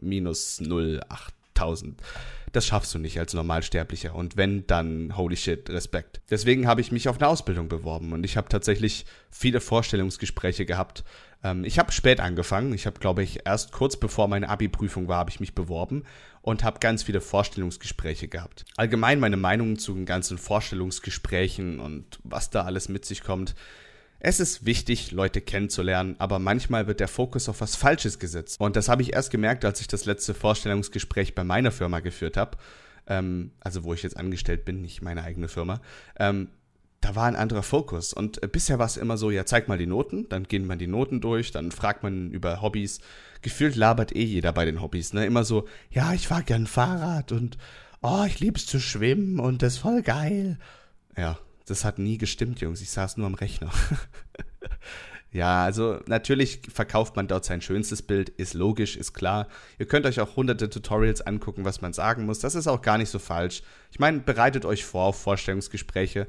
[0.01, 2.01] minus 08000
[2.55, 4.15] das schaffst du nicht als Normalsterblicher.
[4.15, 6.21] Und wenn, dann holy shit, Respekt.
[6.29, 11.03] Deswegen habe ich mich auf eine Ausbildung beworben und ich habe tatsächlich viele Vorstellungsgespräche gehabt.
[11.43, 12.73] Ähm, ich habe spät angefangen.
[12.73, 16.03] Ich habe, glaube ich, erst kurz bevor meine Abi-Prüfung war, habe ich mich beworben
[16.45, 18.65] und habe ganz viele Vorstellungsgespräche gehabt.
[18.77, 23.55] Allgemein meine Meinung zu den ganzen Vorstellungsgesprächen und was da alles mit sich kommt
[24.19, 28.59] es ist wichtig, Leute kennenzulernen, aber manchmal wird der Fokus auf was Falsches gesetzt.
[28.59, 32.35] Und das habe ich erst gemerkt, als ich das letzte Vorstellungsgespräch bei meiner Firma geführt
[32.35, 32.57] habe.
[33.07, 35.79] Ähm, also wo ich jetzt angestellt bin, nicht meine eigene Firma.
[36.17, 36.47] Ähm,
[37.05, 38.13] da war ein anderer Fokus.
[38.13, 40.79] Und äh, bisher war es immer so, ja, zeig mal die Noten, dann gehen man
[40.79, 42.99] die Noten durch, dann fragt man über Hobbys.
[43.43, 45.23] Gefühlt labert eh jeder bei den Hobbys, ne?
[45.23, 47.59] Immer so, ja, ich fahr gern Fahrrad und
[48.01, 50.57] oh, ich lieb's zu schwimmen und das ist voll geil.
[51.15, 51.37] Ja,
[51.67, 52.81] das hat nie gestimmt, Jungs.
[52.81, 53.69] Ich saß nur am Rechner.
[55.31, 59.47] ja, also natürlich verkauft man dort sein schönstes Bild, ist logisch, ist klar.
[59.77, 62.39] Ihr könnt euch auch hunderte Tutorials angucken, was man sagen muss.
[62.39, 63.61] Das ist auch gar nicht so falsch.
[63.91, 66.25] Ich meine, bereitet euch vor auf Vorstellungsgespräche.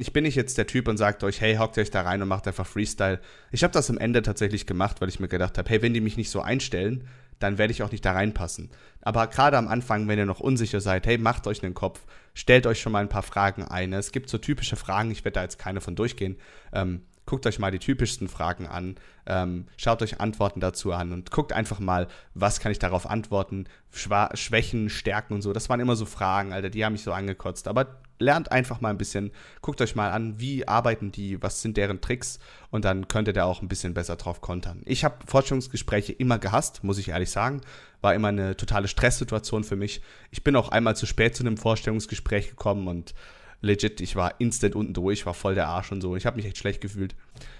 [0.00, 2.28] Ich bin nicht jetzt der Typ und sagt euch, hey, hockt euch da rein und
[2.28, 3.20] macht einfach Freestyle.
[3.52, 6.00] Ich habe das am Ende tatsächlich gemacht, weil ich mir gedacht habe, hey, wenn die
[6.00, 7.06] mich nicht so einstellen,
[7.38, 8.70] dann werde ich auch nicht da reinpassen.
[9.02, 12.00] Aber gerade am Anfang, wenn ihr noch unsicher seid, hey, macht euch einen Kopf,
[12.32, 13.92] stellt euch schon mal ein paar Fragen ein.
[13.92, 16.38] Es gibt so typische Fragen, ich werde da jetzt keine von durchgehen.
[16.72, 21.30] Ähm, guckt euch mal die typischsten Fragen an, ähm, schaut euch Antworten dazu an und
[21.30, 25.52] guckt einfach mal, was kann ich darauf antworten, Schwa Schwächen, Stärken und so.
[25.52, 27.68] Das waren immer so Fragen, Alter, die haben mich so angekotzt.
[27.68, 31.76] Aber lernt einfach mal ein bisschen, guckt euch mal an, wie arbeiten die, was sind
[31.76, 32.38] deren Tricks
[32.70, 34.82] und dann könnt ihr auch ein bisschen besser drauf kontern.
[34.84, 37.62] Ich habe Forschungsgespräche immer gehasst, muss ich ehrlich sagen.
[38.02, 40.00] War immer eine totale Stresssituation für mich.
[40.30, 43.14] Ich bin auch einmal zu spät zu einem Vorstellungsgespräch gekommen und
[43.62, 46.16] legit, ich war instant unten durch, war voll der Arsch und so.
[46.16, 47.14] Ich habe mich echt schlecht gefühlt.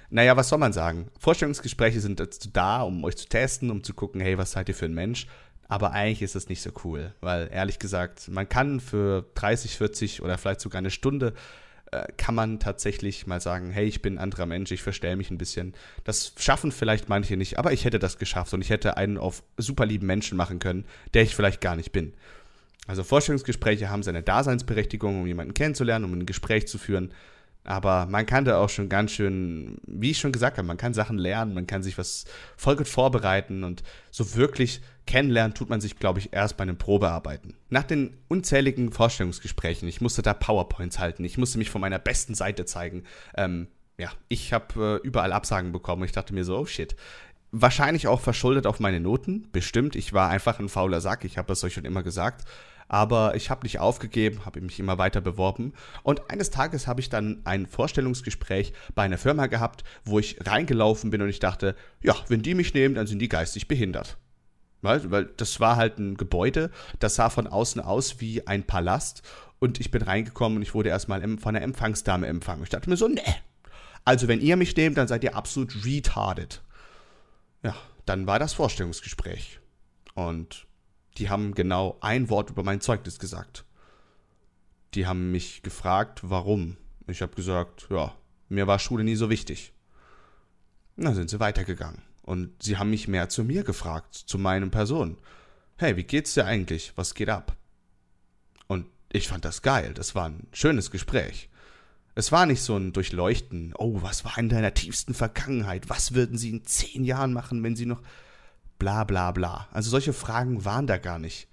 [0.09, 1.09] Naja, was soll man sagen?
[1.19, 4.75] Vorstellungsgespräche sind dazu da, um euch zu testen, um zu gucken, hey, was seid ihr
[4.75, 5.27] für ein Mensch?
[5.71, 10.21] Aber eigentlich ist das nicht so cool, weil ehrlich gesagt, man kann für 30, 40
[10.21, 11.33] oder vielleicht sogar eine Stunde
[11.93, 15.31] äh, kann man tatsächlich mal sagen, hey, ich bin ein anderer Mensch, ich verstelle mich
[15.31, 15.75] ein bisschen.
[16.03, 19.45] Das schaffen vielleicht manche nicht, aber ich hätte das geschafft und ich hätte einen auf
[19.59, 22.15] super lieben Menschen machen können, der ich vielleicht gar nicht bin.
[22.89, 27.13] Also Vorstellungsgespräche haben seine Daseinsberechtigung, um jemanden kennenzulernen, um ein Gespräch zu führen.
[27.71, 30.93] Aber man kann da auch schon ganz schön, wie ich schon gesagt habe, man kann
[30.93, 32.25] Sachen lernen, man kann sich was
[32.57, 36.79] voll gut vorbereiten und so wirklich kennenlernen tut man sich, glaube ich, erst bei einem
[36.79, 37.55] Probearbeiten.
[37.69, 42.35] Nach den unzähligen Vorstellungsgesprächen, ich musste da PowerPoints halten, ich musste mich von meiner besten
[42.35, 43.05] Seite zeigen.
[43.37, 46.03] Ähm, ja, ich habe äh, überall Absagen bekommen.
[46.03, 46.97] Ich dachte mir so, oh shit.
[47.53, 49.95] Wahrscheinlich auch verschuldet auf meine Noten, bestimmt.
[49.95, 52.47] Ich war einfach ein fauler Sack, ich habe das euch schon immer gesagt
[52.91, 57.09] aber ich habe nicht aufgegeben, habe mich immer weiter beworben und eines Tages habe ich
[57.09, 62.17] dann ein Vorstellungsgespräch bei einer Firma gehabt, wo ich reingelaufen bin und ich dachte, ja,
[62.27, 64.19] wenn die mich nehmen, dann sind die geistig behindert.
[64.83, 69.23] Weil, das war halt ein Gebäude, das sah von außen aus wie ein Palast
[69.61, 72.65] und ich bin reingekommen und ich wurde erstmal von der Empfangsdame empfangen.
[72.65, 73.23] Ich dachte mir so, ne.
[74.05, 76.61] Also wenn ihr mich nehmt, dann seid ihr absolut retarded.
[77.63, 79.61] Ja, dann war das Vorstellungsgespräch.
[80.15, 80.67] Und
[81.21, 83.65] die haben genau ein Wort über mein Zeugnis gesagt.
[84.95, 86.79] Die haben mich gefragt, warum.
[87.07, 88.15] Ich habe gesagt, ja,
[88.49, 89.75] mir war Schule nie so wichtig.
[90.97, 92.01] dann sind sie weitergegangen.
[92.23, 95.19] Und sie haben mich mehr zu mir gefragt, zu meinen Person.
[95.77, 96.93] Hey, wie geht's dir eigentlich?
[96.97, 97.55] Was geht ab?
[98.67, 99.93] Und ich fand das geil.
[99.93, 101.51] Das war ein schönes Gespräch.
[102.15, 103.75] Es war nicht so ein Durchleuchten.
[103.77, 105.91] Oh, was war in deiner tiefsten Vergangenheit?
[105.91, 108.01] Was würden sie in zehn Jahren machen, wenn sie noch
[108.81, 109.69] bla bla bla.
[109.71, 111.47] Also solche Fragen waren da gar nicht.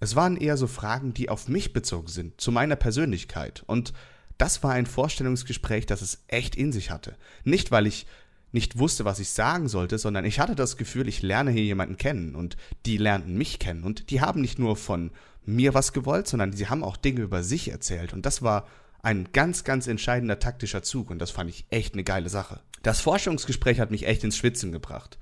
[0.00, 3.64] Es waren eher so Fragen, die auf mich bezogen sind, zu meiner Persönlichkeit.
[3.66, 3.92] Und
[4.38, 7.16] das war ein Vorstellungsgespräch, das es echt in sich hatte.
[7.44, 8.06] Nicht, weil ich
[8.52, 11.98] nicht wusste, was ich sagen sollte, sondern ich hatte das Gefühl, ich lerne hier jemanden
[11.98, 15.10] kennen und die lernten mich kennen und die haben nicht nur von
[15.44, 18.66] mir was gewollt, sondern sie haben auch Dinge über sich erzählt und das war
[19.02, 22.60] ein ganz, ganz entscheidender taktischer Zug und das fand ich echt eine geile Sache.
[22.82, 25.18] Das Forschungsgespräch hat mich echt ins Schwitzen gebracht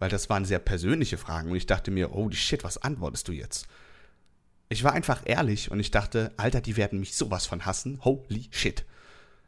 [0.00, 3.32] weil das waren sehr persönliche Fragen und ich dachte mir, holy shit, was antwortest du
[3.32, 3.68] jetzt?
[4.68, 8.00] Ich war einfach ehrlich und ich dachte, Alter, die werden mich sowas von hassen.
[8.02, 8.84] Holy shit.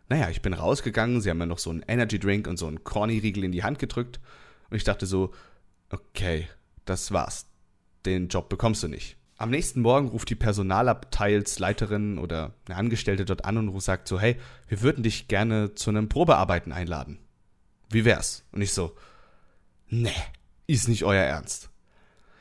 [0.09, 2.85] Naja, ich bin rausgegangen, sie haben mir noch so einen Energy Drink und so einen
[2.85, 4.21] Corny-Riegel in die Hand gedrückt
[4.69, 5.33] und ich dachte so,
[5.91, 6.49] okay,
[6.85, 7.47] das war's.
[8.05, 9.17] Den Job bekommst du nicht.
[9.39, 14.37] Am nächsten Morgen ruft die Personalabteilsleiterin oder eine Angestellte dort an und sagt so, hey,
[14.69, 17.19] wir würden dich gerne zu einem Probearbeiten einladen.
[17.89, 18.45] Wie wär's?
[18.53, 18.95] Und ich so,
[19.89, 20.13] nee,
[20.73, 21.71] ist nicht euer Ernst.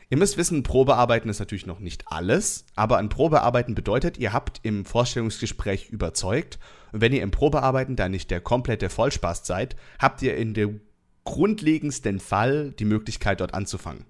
[0.10, 4.60] Ihr müsst wissen, Probearbeiten ist natürlich noch nicht alles, aber ein Probearbeiten bedeutet, ihr habt
[4.64, 6.60] im Vorstellungsgespräch überzeugt
[6.92, 10.82] und wenn ihr im Probearbeiten dann nicht der komplette Vollspaß seid, habt ihr in dem
[11.24, 14.06] grundlegendsten Fall die Möglichkeit dort anzufangen.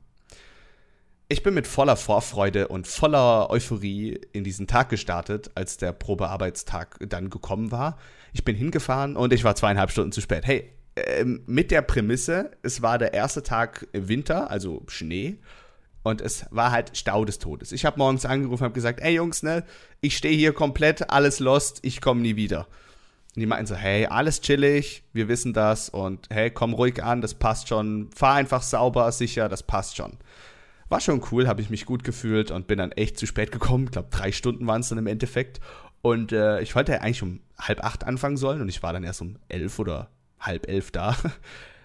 [1.28, 6.98] Ich bin mit voller Vorfreude und voller Euphorie in diesen Tag gestartet, als der Probearbeitstag
[7.08, 7.98] dann gekommen war.
[8.34, 10.46] Ich bin hingefahren und ich war zweieinhalb Stunden zu spät.
[10.46, 10.74] Hey,
[11.46, 15.38] mit der Prämisse, es war der erste Tag Winter, also Schnee.
[16.04, 17.72] Und es war halt Stau des Todes.
[17.72, 19.64] Ich habe morgens angerufen und habe gesagt, ey Jungs, ne,
[20.02, 22.68] ich stehe hier komplett, alles lost, ich komme nie wieder.
[23.36, 27.22] Und die meinten so, hey, alles chillig, wir wissen das und hey, komm ruhig an,
[27.22, 28.10] das passt schon.
[28.16, 30.18] Fahr einfach sauber, sicher, das passt schon.
[30.90, 33.86] War schon cool, habe ich mich gut gefühlt und bin dann echt zu spät gekommen.
[33.86, 35.62] Ich glaube, drei Stunden waren es dann im Endeffekt.
[36.02, 39.04] Und äh, ich wollte ja eigentlich um halb acht anfangen sollen und ich war dann
[39.04, 40.10] erst um elf oder
[40.42, 41.16] halb elf da.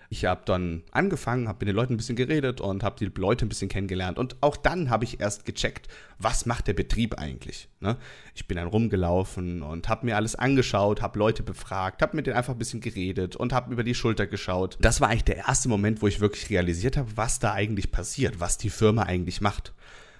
[0.08, 3.44] Ich habe dann angefangen, habe mit den Leuten ein bisschen geredet und habe die Leute
[3.44, 4.18] ein bisschen kennengelernt.
[4.18, 5.88] Und auch dann habe ich erst gecheckt,
[6.18, 7.68] was macht der Betrieb eigentlich.
[7.80, 7.96] Ne?
[8.34, 12.36] Ich bin dann rumgelaufen und habe mir alles angeschaut, habe Leute befragt, habe mit denen
[12.36, 14.78] einfach ein bisschen geredet und habe über die Schulter geschaut.
[14.80, 18.38] Das war eigentlich der erste Moment, wo ich wirklich realisiert habe, was da eigentlich passiert,
[18.38, 19.72] was die Firma eigentlich macht.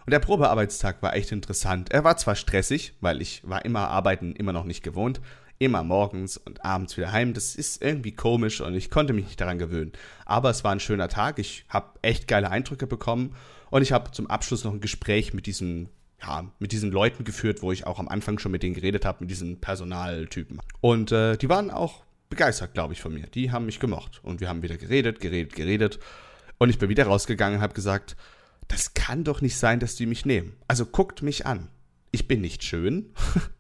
[0.05, 1.93] Und der Probearbeitstag war echt interessant.
[1.93, 5.21] Er war zwar stressig, weil ich war immer arbeiten immer noch nicht gewohnt,
[5.59, 7.35] immer morgens und abends wieder heim.
[7.35, 9.93] Das ist irgendwie komisch und ich konnte mich nicht daran gewöhnen.
[10.25, 11.39] Aber es war ein schöner Tag.
[11.39, 13.35] Ich habe echt geile Eindrücke bekommen
[13.71, 15.89] und ich habe zum Abschluss noch ein Gespräch mit diesen
[16.23, 19.19] ja, mit diesen Leuten geführt, wo ich auch am Anfang schon mit denen geredet habe,
[19.21, 20.61] mit diesen Personaltypen.
[20.81, 23.27] Und äh, die waren auch begeistert, glaube ich, von mir.
[23.27, 24.21] Die haben mich gemocht.
[24.23, 25.99] Und wir haben wieder geredet, geredet, geredet.
[26.59, 28.17] Und ich bin wieder rausgegangen und habe gesagt,
[28.69, 30.57] das kann doch nicht sein, dass die mich nehmen.
[30.69, 31.69] Also guckt mich an.
[32.11, 33.13] Ich bin nicht schön.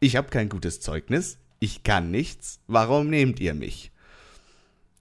[0.00, 3.92] Ich habe kein gutes Zeugnis, ich kann nichts, warum nehmt ihr mich?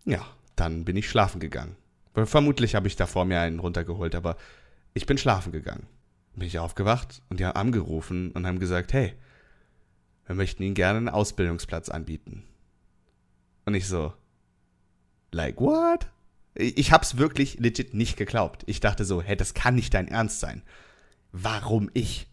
[0.05, 1.75] Ja, dann bin ich schlafen gegangen.
[2.13, 4.37] Vermutlich habe ich da vor mir einen runtergeholt, aber
[4.93, 5.87] ich bin schlafen gegangen.
[6.33, 9.13] Bin ich aufgewacht und die haben angerufen und haben gesagt, hey,
[10.25, 12.43] wir möchten Ihnen gerne einen Ausbildungsplatz anbieten.
[13.65, 14.13] Und ich so,
[15.31, 16.07] like what?
[16.53, 18.63] Ich hab's wirklich legit nicht geglaubt.
[18.65, 20.63] Ich dachte so, hey, das kann nicht dein Ernst sein.
[21.31, 22.27] Warum ich?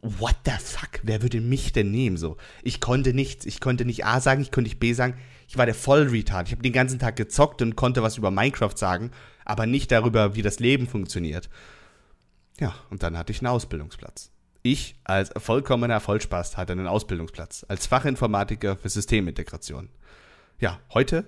[0.00, 1.00] What the fuck?
[1.02, 2.36] Wer würde mich denn nehmen so?
[2.62, 3.46] Ich konnte nichts.
[3.46, 5.18] Ich konnte nicht A sagen, ich konnte nicht B sagen.
[5.48, 6.46] Ich war der Vollretard.
[6.46, 9.10] Ich habe den ganzen Tag gezockt und konnte was über Minecraft sagen,
[9.44, 11.48] aber nicht darüber, wie das Leben funktioniert.
[12.60, 14.30] Ja, und dann hatte ich einen Ausbildungsplatz.
[14.62, 19.88] Ich als vollkommener Vollspaß hatte einen Ausbildungsplatz als Fachinformatiker für Systemintegration.
[20.60, 21.24] Ja, heute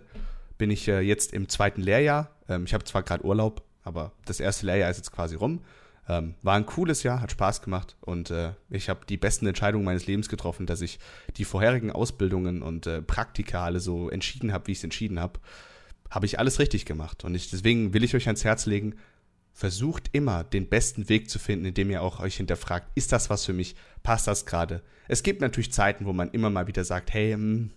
[0.59, 2.31] bin ich äh, jetzt im zweiten Lehrjahr.
[2.49, 5.63] Ähm, ich habe zwar gerade Urlaub, aber das erste Lehrjahr ist jetzt quasi rum.
[6.11, 9.85] Ähm, war ein cooles Jahr, hat Spaß gemacht und äh, ich habe die besten Entscheidungen
[9.85, 10.99] meines Lebens getroffen, dass ich
[11.37, 15.39] die vorherigen Ausbildungen und äh, Praktika alle so entschieden habe, wie ich es entschieden habe.
[16.11, 18.97] Habe ich alles richtig gemacht und ich, deswegen will ich euch ans Herz legen,
[19.53, 23.45] versucht immer den besten Weg zu finden, indem ihr auch euch hinterfragt, ist das was
[23.45, 23.77] für mich?
[24.03, 24.83] Passt das gerade?
[25.07, 27.71] Es gibt natürlich Zeiten, wo man immer mal wieder sagt, hey, hm,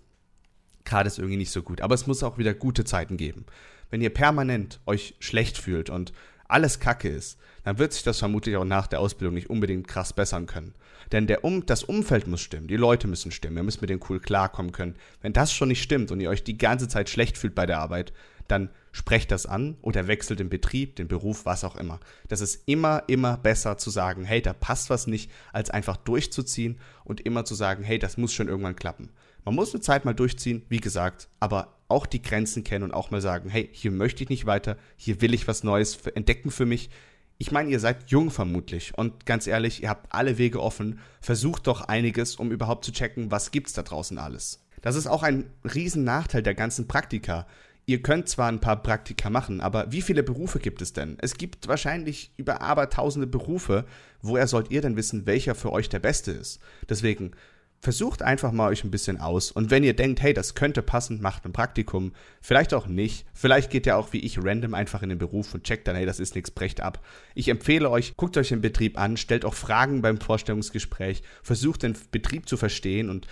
[0.86, 1.82] gerade ist irgendwie nicht so gut.
[1.82, 3.46] Aber es muss auch wieder gute Zeiten geben.
[3.92, 6.14] Wenn ihr permanent euch schlecht fühlt und
[6.48, 10.14] alles Kacke ist, dann wird sich das vermutlich auch nach der Ausbildung nicht unbedingt krass
[10.14, 10.74] bessern können.
[11.12, 14.04] Denn der um, das Umfeld muss stimmen, die Leute müssen stimmen, ihr müsst mit denen
[14.10, 14.96] cool klarkommen können.
[15.22, 17.80] Wenn das schon nicht stimmt und ihr euch die ganze Zeit schlecht fühlt bei der
[17.80, 18.14] Arbeit,
[18.48, 22.00] dann sprecht das an oder wechselt den Betrieb, den Beruf, was auch immer.
[22.28, 26.80] Das ist immer, immer besser zu sagen, hey, da passt was nicht, als einfach durchzuziehen
[27.04, 29.10] und immer zu sagen, hey, das muss schon irgendwann klappen.
[29.46, 33.12] Man muss eine Zeit mal durchziehen, wie gesagt, aber auch die Grenzen kennen und auch
[33.12, 36.66] mal sagen, hey, hier möchte ich nicht weiter, hier will ich was Neues entdecken für
[36.66, 36.90] mich.
[37.38, 41.00] Ich meine, ihr seid jung vermutlich und ganz ehrlich, ihr habt alle Wege offen.
[41.22, 44.66] Versucht doch einiges, um überhaupt zu checken, was gibt's da draußen alles.
[44.82, 47.46] Das ist auch ein riesen Nachteil der ganzen Praktika.
[47.86, 51.18] Ihr könnt zwar ein paar Praktika machen, aber wie viele Berufe gibt es denn?
[51.22, 53.86] Es gibt wahrscheinlich über abertausende Berufe.
[54.22, 56.62] Woher sollt ihr denn wissen, welcher für euch der beste ist?
[56.88, 57.32] Deswegen
[57.84, 59.52] versucht einfach mal euch ein bisschen aus.
[59.52, 62.14] Und wenn ihr denkt, hey, das könnte passen, macht ein Praktikum.
[62.40, 63.26] Vielleicht auch nicht.
[63.34, 66.06] Vielleicht geht ihr auch wie ich random einfach in den Beruf und checkt dann, hey,
[66.06, 67.06] das ist nichts, brecht ab.
[67.36, 71.94] Ich empfehle euch, guckt euch den Betrieb an, stellt auch Fragen beim Vorstellungsgespräch, versucht den
[72.10, 73.28] Betrieb zu verstehen und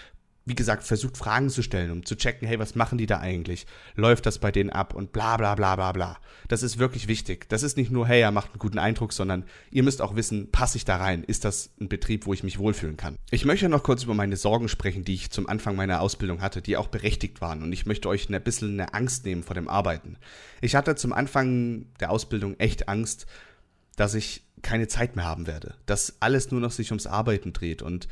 [0.45, 3.67] wie gesagt, versucht Fragen zu stellen, um zu checken, hey, was machen die da eigentlich?
[3.95, 6.17] Läuft das bei denen ab und bla bla bla bla bla.
[6.47, 7.47] Das ist wirklich wichtig.
[7.49, 10.51] Das ist nicht nur, hey, er macht einen guten Eindruck, sondern ihr müsst auch wissen,
[10.51, 11.23] passe ich da rein?
[11.23, 13.17] Ist das ein Betrieb, wo ich mich wohlfühlen kann?
[13.29, 16.63] Ich möchte noch kurz über meine Sorgen sprechen, die ich zum Anfang meiner Ausbildung hatte,
[16.63, 17.61] die auch berechtigt waren.
[17.61, 20.17] Und ich möchte euch ein bisschen eine Angst nehmen vor dem Arbeiten.
[20.59, 23.27] Ich hatte zum Anfang der Ausbildung echt Angst,
[23.95, 25.75] dass ich keine Zeit mehr haben werde.
[25.85, 28.07] Dass alles nur noch sich ums Arbeiten dreht und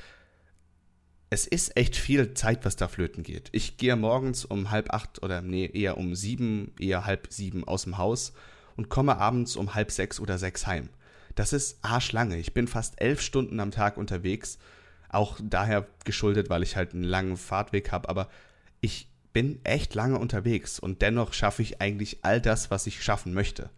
[1.30, 3.50] es ist echt viel Zeit, was da flöten geht.
[3.52, 7.84] Ich gehe morgens um halb acht oder nee, eher um sieben, eher halb sieben aus
[7.84, 8.34] dem Haus
[8.76, 10.90] und komme abends um halb sechs oder sechs heim.
[11.36, 12.38] Das ist arschlange.
[12.38, 14.58] Ich bin fast elf Stunden am Tag unterwegs.
[15.08, 18.10] Auch daher geschuldet, weil ich halt einen langen Fahrtweg habe.
[18.10, 18.30] Aber
[18.82, 23.34] ich bin echt lange unterwegs und dennoch schaffe ich eigentlich all das, was ich schaffen
[23.34, 23.70] möchte.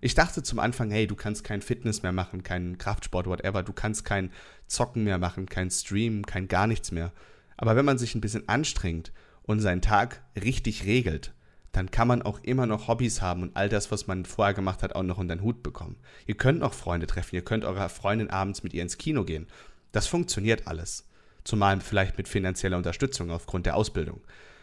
[0.00, 3.72] Ich dachte zum Anfang, hey, du kannst kein Fitness mehr machen, keinen Kraftsport, whatever, du
[3.72, 4.30] kannst kein
[4.66, 7.12] Zocken mehr machen, kein Stream, kein gar nichts mehr.
[7.56, 11.32] Aber wenn man sich ein bisschen anstrengt und seinen Tag richtig regelt,
[11.72, 14.82] dann kann man auch immer noch Hobbys haben und all das, was man vorher gemacht
[14.82, 15.96] hat, auch noch unter den Hut bekommen.
[16.26, 19.46] Ihr könnt noch Freunde treffen, ihr könnt eurer Freundin abends mit ihr ins Kino gehen.
[19.92, 21.08] Das funktioniert alles.
[21.44, 24.20] Zumal vielleicht mit finanzieller Unterstützung aufgrund der Ausbildung.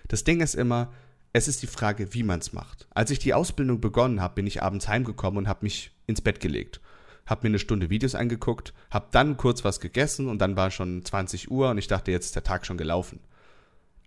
[0.07, 0.93] Das Ding ist immer,
[1.35, 2.87] es ist die Frage, wie man es macht.
[2.91, 6.39] Als ich die Ausbildung begonnen habe, bin ich abends heimgekommen und habe mich ins Bett
[6.39, 6.79] gelegt.
[7.25, 11.03] Habe mir eine Stunde Videos angeguckt, habe dann kurz was gegessen und dann war schon
[11.03, 13.19] 20 Uhr und ich dachte, jetzt ist der Tag schon gelaufen.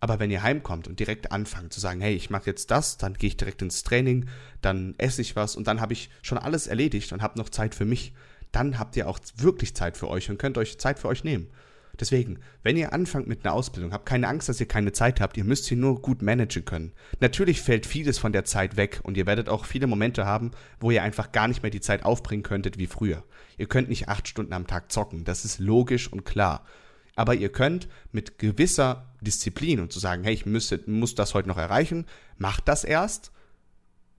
[0.01, 3.13] Aber wenn ihr heimkommt und direkt anfangt zu sagen, hey, ich mache jetzt das, dann
[3.13, 4.27] gehe ich direkt ins Training,
[4.63, 7.75] dann esse ich was und dann habe ich schon alles erledigt und habe noch Zeit
[7.75, 8.15] für mich,
[8.53, 11.49] dann habt ihr auch wirklich Zeit für euch und könnt euch Zeit für euch nehmen.
[12.01, 15.37] Deswegen, wenn ihr anfangt mit einer Ausbildung, habt keine Angst, dass ihr keine Zeit habt,
[15.37, 16.93] ihr müsst sie nur gut managen können.
[17.21, 20.91] Natürlich fällt vieles von der Zeit weg und ihr werdet auch viele Momente haben, wo
[20.91, 23.25] ihr einfach gar nicht mehr die Zeit aufbringen könntet wie früher.
[23.57, 26.65] Ihr könnt nicht acht Stunden am Tag zocken, das ist logisch und klar.
[27.17, 31.49] Aber ihr könnt mit gewisser Disziplin und zu sagen, hey, ich müsste, muss das heute
[31.49, 32.07] noch erreichen,
[32.37, 33.33] macht das erst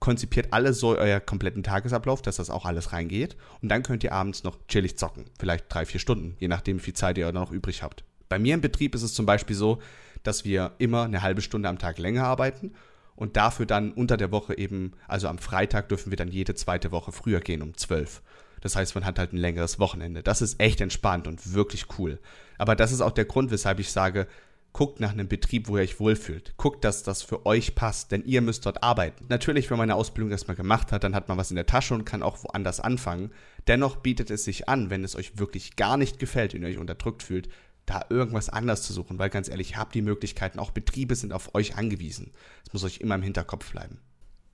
[0.00, 3.36] konzipiert alles so euer kompletten Tagesablauf, dass das auch alles reingeht.
[3.62, 5.26] Und dann könnt ihr abends noch chillig zocken.
[5.38, 8.02] Vielleicht drei, vier Stunden, je nachdem, wie viel Zeit ihr noch übrig habt.
[8.28, 9.78] Bei mir im Betrieb ist es zum Beispiel so,
[10.22, 12.72] dass wir immer eine halbe Stunde am Tag länger arbeiten
[13.16, 16.90] und dafür dann unter der Woche eben, also am Freitag dürfen wir dann jede zweite
[16.92, 18.22] Woche früher gehen um zwölf.
[18.60, 20.22] Das heißt, man hat halt ein längeres Wochenende.
[20.22, 22.18] Das ist echt entspannt und wirklich cool.
[22.58, 24.26] Aber das ist auch der Grund, weshalb ich sage,
[24.72, 26.54] guckt nach einem Betrieb, wo ihr euch wohlfühlt.
[26.56, 29.26] Guckt, dass das für euch passt, denn ihr müsst dort arbeiten.
[29.28, 31.94] Natürlich, wenn man eine Ausbildung erstmal gemacht hat, dann hat man was in der Tasche
[31.94, 33.32] und kann auch woanders anfangen.
[33.66, 36.78] Dennoch bietet es sich an, wenn es euch wirklich gar nicht gefällt und ihr euch
[36.78, 37.48] unterdrückt fühlt,
[37.86, 41.32] da irgendwas anders zu suchen, weil ganz ehrlich, ihr habt die Möglichkeiten, auch Betriebe sind
[41.32, 42.30] auf euch angewiesen.
[42.64, 43.98] Das muss euch immer im Hinterkopf bleiben.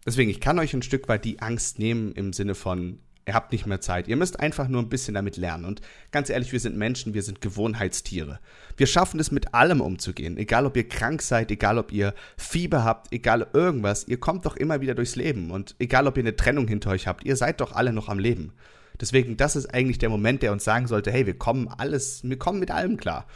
[0.07, 3.51] Deswegen, ich kann euch ein Stück weit die Angst nehmen im Sinne von, Ihr habt
[3.51, 4.07] nicht mehr Zeit.
[4.07, 5.65] Ihr müsst einfach nur ein bisschen damit lernen.
[5.65, 5.81] Und
[6.13, 8.39] ganz ehrlich, wir sind Menschen, wir sind Gewohnheitstiere.
[8.77, 10.39] Wir schaffen es mit allem umzugehen.
[10.39, 14.07] Egal ob ihr krank seid, egal ob ihr Fieber habt, egal irgendwas.
[14.07, 15.51] Ihr kommt doch immer wieder durchs Leben.
[15.51, 18.21] Und egal ob ihr eine Trennung hinter euch habt, ihr seid doch alle noch am
[18.21, 18.53] Leben.
[19.01, 22.39] Deswegen, das ist eigentlich der Moment, der uns sagen sollte, hey, wir kommen alles, wir
[22.39, 23.27] kommen mit allem klar.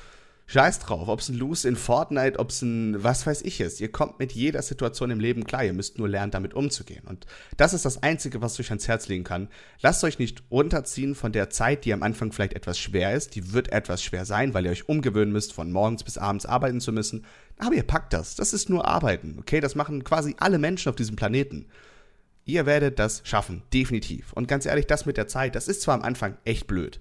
[0.53, 3.81] Scheiß drauf, ob es ein Loose in Fortnite, ob es ein was weiß ich ist.
[3.81, 5.65] Ihr kommt mit jeder Situation im Leben klar.
[5.65, 7.05] Ihr müsst nur lernen, damit umzugehen.
[7.07, 7.25] Und
[7.57, 9.49] das ist das Einzige, was euch ans Herz legen kann.
[9.81, 13.37] Lasst euch nicht runterziehen von der Zeit, die am Anfang vielleicht etwas schwer ist.
[13.37, 16.81] Die wird etwas schwer sein, weil ihr euch umgewöhnen müsst, von morgens bis abends arbeiten
[16.81, 17.27] zu müssen.
[17.59, 18.35] Aber ihr packt das.
[18.35, 19.37] Das ist nur Arbeiten.
[19.39, 21.67] Okay, das machen quasi alle Menschen auf diesem Planeten.
[22.45, 24.33] Ihr werdet das schaffen, definitiv.
[24.33, 26.99] Und ganz ehrlich, das mit der Zeit, das ist zwar am Anfang echt blöd.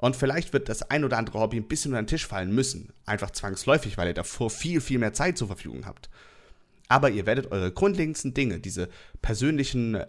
[0.00, 2.90] Und vielleicht wird das ein oder andere Hobby ein bisschen unter den Tisch fallen müssen.
[3.04, 6.08] Einfach zwangsläufig, weil ihr davor viel, viel mehr Zeit zur Verfügung habt.
[6.88, 8.88] Aber ihr werdet eure grundlegendsten Dinge, diese
[9.20, 10.02] persönlichen,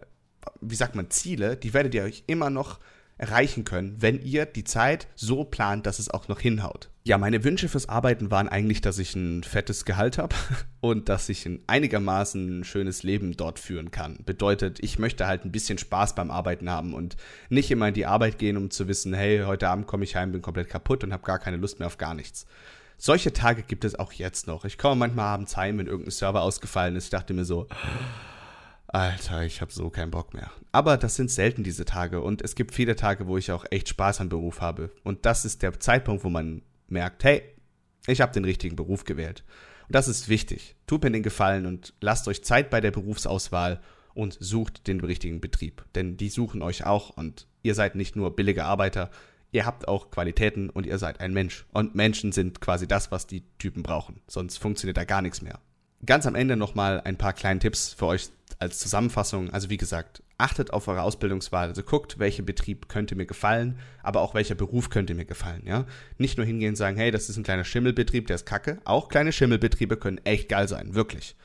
[0.62, 2.80] wie sagt man, Ziele, die werdet ihr euch immer noch
[3.22, 6.90] erreichen können, wenn ihr die Zeit so plant, dass es auch noch hinhaut.
[7.04, 10.36] Ja, meine Wünsche fürs Arbeiten waren eigentlich, dass ich ein fettes Gehalt habe
[10.82, 14.20] und dass ich ein einigermaßen schönes Leben dort führen kann.
[14.26, 17.16] Bedeutet, ich möchte halt ein bisschen Spaß beim Arbeiten haben und
[17.50, 20.32] nicht immer in die Arbeit gehen, um zu wissen, hey, heute Abend komme ich heim,
[20.32, 22.46] bin komplett kaputt und habe gar keine Lust mehr auf gar nichts.
[22.98, 24.66] Solche Tage gibt es auch jetzt noch.
[24.66, 27.06] Ich komme manchmal abends heim, wenn irgendein Server ausgefallen ist.
[27.06, 27.68] Ich dachte mir so,
[28.94, 30.52] Alter, ich habe so keinen Bock mehr.
[30.74, 33.88] Aber das sind selten diese Tage und es gibt viele Tage, wo ich auch echt
[33.88, 34.92] Spaß am Beruf habe.
[35.04, 37.42] Und das ist der Zeitpunkt, wo man merkt, hey,
[38.08, 39.46] ich habe den richtigen Beruf gewählt.
[39.88, 40.76] Und das ist wichtig.
[40.88, 43.82] Tut mir den Gefallen und lasst euch Zeit bei der Berufsauswahl
[44.14, 45.86] und sucht den richtigen Betrieb.
[45.96, 49.10] Denn die suchen euch auch und ihr seid nicht nur billige Arbeiter,
[49.54, 51.66] ihr habt auch Qualitäten und ihr seid ein Mensch.
[51.72, 54.22] Und Menschen sind quasi das, was die Typen brauchen.
[54.28, 55.60] Sonst funktioniert da gar nichts mehr.
[56.06, 60.22] Ganz am Ende nochmal ein paar kleine Tipps für euch als Zusammenfassung, also wie gesagt,
[60.38, 61.70] achtet auf eure Ausbildungswahl.
[61.70, 65.86] Also guckt, welcher Betrieb könnte mir gefallen, aber auch welcher Beruf könnte mir gefallen, ja.
[66.18, 68.80] Nicht nur hingehen und sagen, hey, das ist ein kleiner Schimmelbetrieb, der ist kacke.
[68.84, 71.36] Auch kleine Schimmelbetriebe können echt geil sein, wirklich.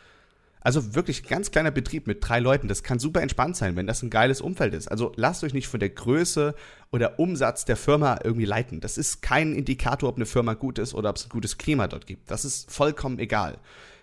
[0.61, 4.03] Also wirklich ganz kleiner Betrieb mit drei Leuten, das kann super entspannt sein, wenn das
[4.03, 4.89] ein geiles Umfeld ist.
[4.89, 6.55] Also lasst euch nicht von der Größe
[6.91, 8.81] oder Umsatz der Firma irgendwie leiten.
[8.81, 11.87] Das ist kein Indikator, ob eine Firma gut ist oder ob es ein gutes Klima
[11.87, 12.31] dort gibt.
[12.33, 13.59] Das ist vollkommen egal.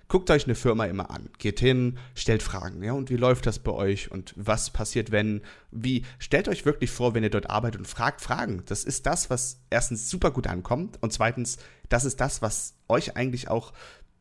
[0.08, 1.30] Guckt euch eine Firma immer an.
[1.38, 2.84] Geht hin, stellt Fragen.
[2.84, 4.12] Ja, und wie läuft das bei euch?
[4.12, 5.42] Und was passiert, wenn?
[5.72, 6.06] Wie?
[6.20, 8.64] Stellt euch wirklich vor, wenn ihr dort arbeitet und fragt Fragen.
[8.68, 11.58] Das ist das, was erstens super gut ankommt und zweitens,
[11.90, 13.74] das ist das, was euch eigentlich auch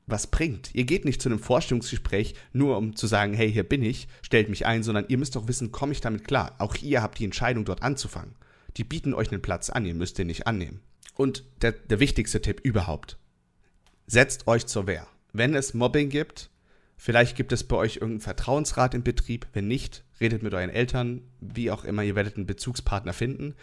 [0.07, 0.75] was bringt.
[0.75, 4.49] Ihr geht nicht zu einem Vorstellungsgespräch nur um zu sagen, hey, hier bin ich, stellt
[4.49, 6.55] mich ein, sondern ihr müsst doch wissen, komme ich damit klar.
[6.59, 8.35] Auch ihr habt die Entscheidung, dort anzufangen.
[8.77, 10.81] Die bieten euch einen Platz an, ihr müsst den nicht annehmen.
[11.15, 13.19] Und der, der wichtigste Tipp überhaupt.
[14.07, 16.51] Setzt euch zur Wehr wenn es Mobbing gibt,
[16.97, 19.47] vielleicht gibt es bei euch irgendeinen Vertrauensrat im Betrieb.
[19.53, 23.55] Wenn nicht, redet mit euren Eltern, wie auch immer, ihr werdet einen Bezugspartner finden.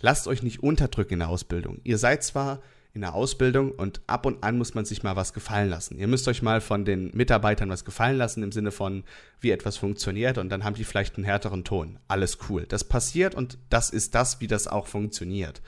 [0.00, 1.80] Lasst euch nicht unterdrücken in der Ausbildung.
[1.84, 2.60] Ihr seid zwar
[2.94, 5.98] in der Ausbildung und ab und an muss man sich mal was gefallen lassen.
[5.98, 9.04] Ihr müsst euch mal von den Mitarbeitern was gefallen lassen im Sinne von,
[9.40, 11.98] wie etwas funktioniert und dann haben die vielleicht einen härteren Ton.
[12.08, 12.66] Alles cool.
[12.68, 15.62] Das passiert und das ist das, wie das auch funktioniert.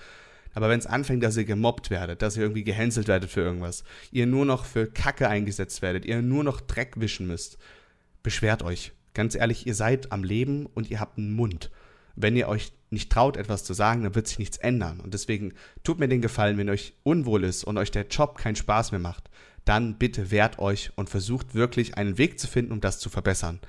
[0.55, 3.85] Aber wenn es anfängt, dass ihr gemobbt werdet, dass ihr irgendwie gehänselt werdet für irgendwas,
[4.13, 7.59] ihr nur noch für Kacke eingesetzt werdet, ihr nur noch Dreck wischen müsst,
[8.23, 8.93] beschwert euch.
[9.15, 11.71] Ganz ehrlich, ihr seid am Leben und ihr habt einen Mund.
[12.17, 15.01] Wenn ihr euch nicht traut, etwas zu sagen, dann wird sich nichts ändern.
[15.01, 18.57] Und deswegen tut mir den Gefallen, wenn euch unwohl ist und euch der Job keinen
[18.57, 19.31] Spaß mehr macht,
[19.65, 23.61] dann bitte wehrt euch und versucht wirklich einen Weg zu finden, um das zu verbessern.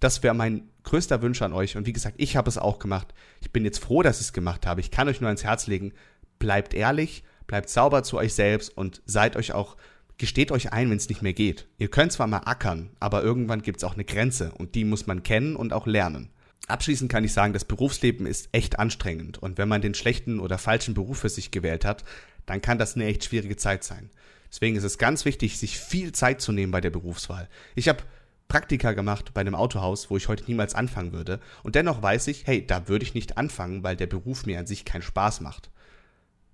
[0.00, 1.76] Das wäre mein größter Wunsch an euch.
[1.76, 3.12] Und wie gesagt, ich habe es auch gemacht.
[3.40, 4.80] Ich bin jetzt froh, dass ich es gemacht habe.
[4.80, 5.92] Ich kann euch nur ans Herz legen,
[6.40, 9.76] bleibt ehrlich, bleibt sauber zu euch selbst und seid euch auch,
[10.18, 11.68] gesteht euch ein, wenn es nicht mehr geht.
[11.78, 15.06] Ihr könnt zwar mal ackern, aber irgendwann gibt es auch eine Grenze und die muss
[15.06, 16.30] man kennen und auch lernen.
[16.66, 20.58] Abschließend kann ich sagen, das Berufsleben ist echt anstrengend und wenn man den schlechten oder
[20.58, 22.04] falschen Beruf für sich gewählt hat,
[22.46, 24.10] dann kann das eine echt schwierige Zeit sein.
[24.50, 27.48] Deswegen ist es ganz wichtig, sich viel Zeit zu nehmen bei der Berufswahl.
[27.76, 28.02] Ich habe
[28.50, 31.40] Praktika gemacht bei einem Autohaus, wo ich heute niemals anfangen würde.
[31.62, 34.66] Und dennoch weiß ich, hey, da würde ich nicht anfangen, weil der Beruf mir an
[34.66, 35.70] sich keinen Spaß macht.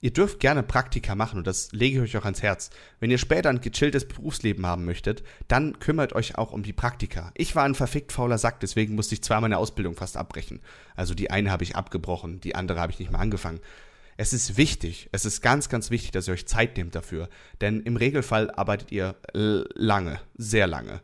[0.00, 2.70] Ihr dürft gerne Praktika machen und das lege ich euch auch ans Herz.
[3.00, 7.32] Wenn ihr später ein gechilltes Berufsleben haben möchtet, dann kümmert euch auch um die Praktika.
[7.34, 10.60] Ich war ein verfickt fauler Sack, deswegen musste ich zweimal meine Ausbildung fast abbrechen.
[10.94, 13.60] Also die eine habe ich abgebrochen, die andere habe ich nicht mehr angefangen.
[14.18, 17.28] Es ist wichtig, es ist ganz, ganz wichtig, dass ihr euch Zeit nehmt dafür.
[17.60, 21.00] Denn im Regelfall arbeitet ihr lange, sehr lange.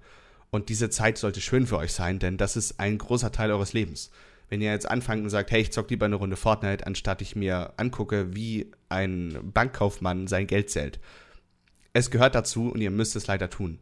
[0.50, 3.72] Und diese Zeit sollte schön für euch sein, denn das ist ein großer Teil eures
[3.72, 4.10] Lebens.
[4.52, 7.34] Wenn ihr jetzt anfangt und sagt, hey, ich zock lieber eine Runde Fortnite, anstatt ich
[7.34, 11.00] mir angucke, wie ein Bankkaufmann sein Geld zählt.
[11.94, 13.78] Es gehört dazu und ihr müsst es leider tun.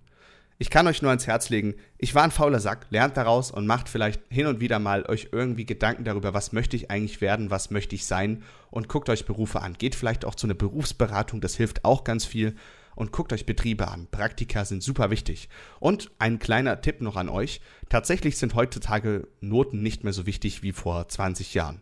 [0.58, 3.66] Ich kann euch nur ans Herz legen, ich war ein fauler Sack, lernt daraus und
[3.66, 7.50] macht vielleicht hin und wieder mal euch irgendwie Gedanken darüber, was möchte ich eigentlich werden,
[7.50, 9.74] was möchte ich sein und guckt euch Berufe an.
[9.74, 12.54] Geht vielleicht auch zu einer Berufsberatung, das hilft auch ganz viel
[12.94, 14.08] und guckt euch Betriebe an.
[14.10, 15.48] Praktika sind super wichtig.
[15.78, 17.60] Und ein kleiner Tipp noch an euch.
[17.88, 21.80] Tatsächlich sind heutzutage Noten nicht mehr so wichtig wie vor 20 Jahren.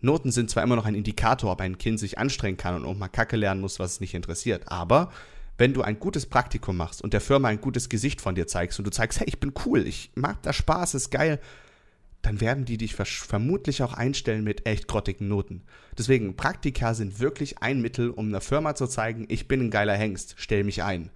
[0.00, 2.96] Noten sind zwar immer noch ein Indikator, ob ein Kind sich anstrengen kann und auch
[2.96, 5.10] mal Kacke lernen muss, was es nicht interessiert, aber
[5.58, 8.78] wenn du ein gutes Praktikum machst und der Firma ein gutes Gesicht von dir zeigst
[8.78, 11.40] und du zeigst, hey, ich bin cool, ich mag da Spaß, ist geil,
[12.22, 15.62] dann werden die dich vermutlich auch einstellen mit echt grottigen Noten.
[15.96, 19.94] Deswegen, Praktika sind wirklich ein Mittel, um einer Firma zu zeigen, ich bin ein geiler
[19.94, 21.10] Hengst, stell mich ein.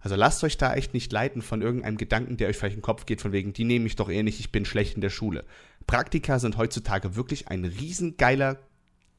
[0.00, 3.06] Also lasst euch da echt nicht leiten von irgendeinem Gedanken, der euch vielleicht den Kopf
[3.06, 5.44] geht, von wegen, die nehme ich doch eh nicht, ich bin schlecht in der Schule.
[5.86, 8.58] Praktika sind heutzutage wirklich ein riesengeiler,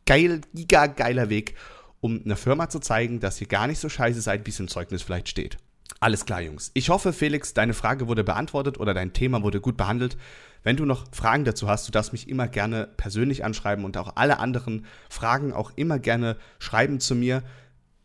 [0.06, 1.56] geil, giga geiler Weg,
[2.02, 4.68] um einer Firma zu zeigen, dass ihr gar nicht so scheiße seid, wie es im
[4.68, 5.58] Zeugnis vielleicht steht.
[6.00, 6.72] Alles klar, Jungs.
[6.74, 10.18] Ich hoffe, Felix, deine Frage wurde beantwortet oder dein Thema wurde gut behandelt.
[10.64, 14.16] Wenn du noch Fragen dazu hast, du darfst mich immer gerne persönlich anschreiben und auch
[14.16, 17.44] alle anderen Fragen auch immer gerne schreiben zu mir.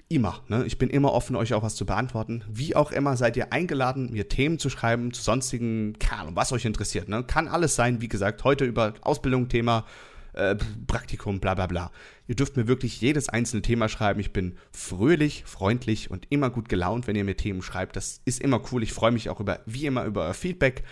[0.09, 0.41] Immer.
[0.47, 0.65] Ne?
[0.67, 2.45] Ich bin immer offen, euch auch was zu beantworten.
[2.49, 6.65] Wie auch immer seid ihr eingeladen, mir Themen zu schreiben zu sonstigen, keine was euch
[6.65, 7.09] interessiert.
[7.09, 7.25] Ne?
[7.25, 9.85] Kann alles sein, wie gesagt, heute über Ausbildung, Thema,
[10.37, 10.55] äh,
[10.87, 11.91] Praktikum, bla bla bla.
[12.29, 14.21] Ihr dürft mir wirklich jedes einzelne Thema schreiben.
[14.21, 17.97] Ich bin fröhlich, freundlich und immer gut gelaunt, wenn ihr mir Themen schreibt.
[17.97, 18.85] Das ist immer cool.
[18.85, 20.85] Ich freue mich auch über, wie immer, über euer Feedback.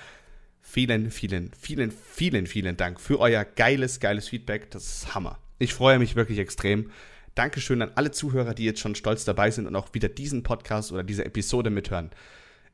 [0.66, 4.70] Vielen, vielen, vielen, vielen, vielen Dank für euer geiles, geiles Feedback.
[4.70, 5.38] Das ist Hammer.
[5.58, 6.90] Ich freue mich wirklich extrem.
[7.34, 10.90] Dankeschön an alle Zuhörer, die jetzt schon stolz dabei sind und auch wieder diesen Podcast
[10.90, 12.10] oder diese Episode mithören.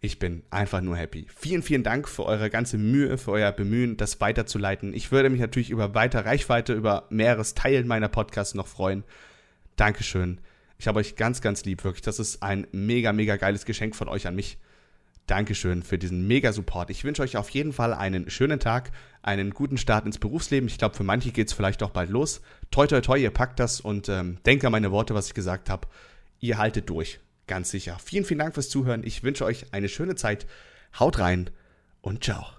[0.01, 1.26] Ich bin einfach nur happy.
[1.36, 4.95] Vielen, vielen Dank für eure ganze Mühe, für euer Bemühen, das weiterzuleiten.
[4.95, 9.03] Ich würde mich natürlich über weiter Reichweite, über mehreres Teilen meiner Podcasts noch freuen.
[9.76, 10.41] Dankeschön.
[10.78, 12.03] Ich habe euch ganz, ganz lieb, wirklich.
[12.03, 14.59] Das ist ein mega, mega geiles Geschenk von euch an mich.
[15.27, 16.91] Dankeschön für diesen mega Support.
[16.91, 18.91] Ich wünsche euch auf jeden Fall einen schönen Tag,
[19.23, 20.68] einen guten Start ins Berufsleben.
[20.68, 22.41] Ich glaube, für manche geht es vielleicht auch bald los.
[22.71, 25.71] Toi, toi, toi, ihr packt das und ähm, denkt an meine Worte, was ich gesagt
[25.71, 25.87] habe.
[26.41, 27.99] Ihr haltet durch, ganz sicher.
[28.03, 29.05] Vielen, vielen Dank fürs Zuhören.
[29.05, 30.47] Ich wünsche euch eine schöne Zeit.
[30.99, 31.51] Haut rein
[32.01, 32.51] und ciao.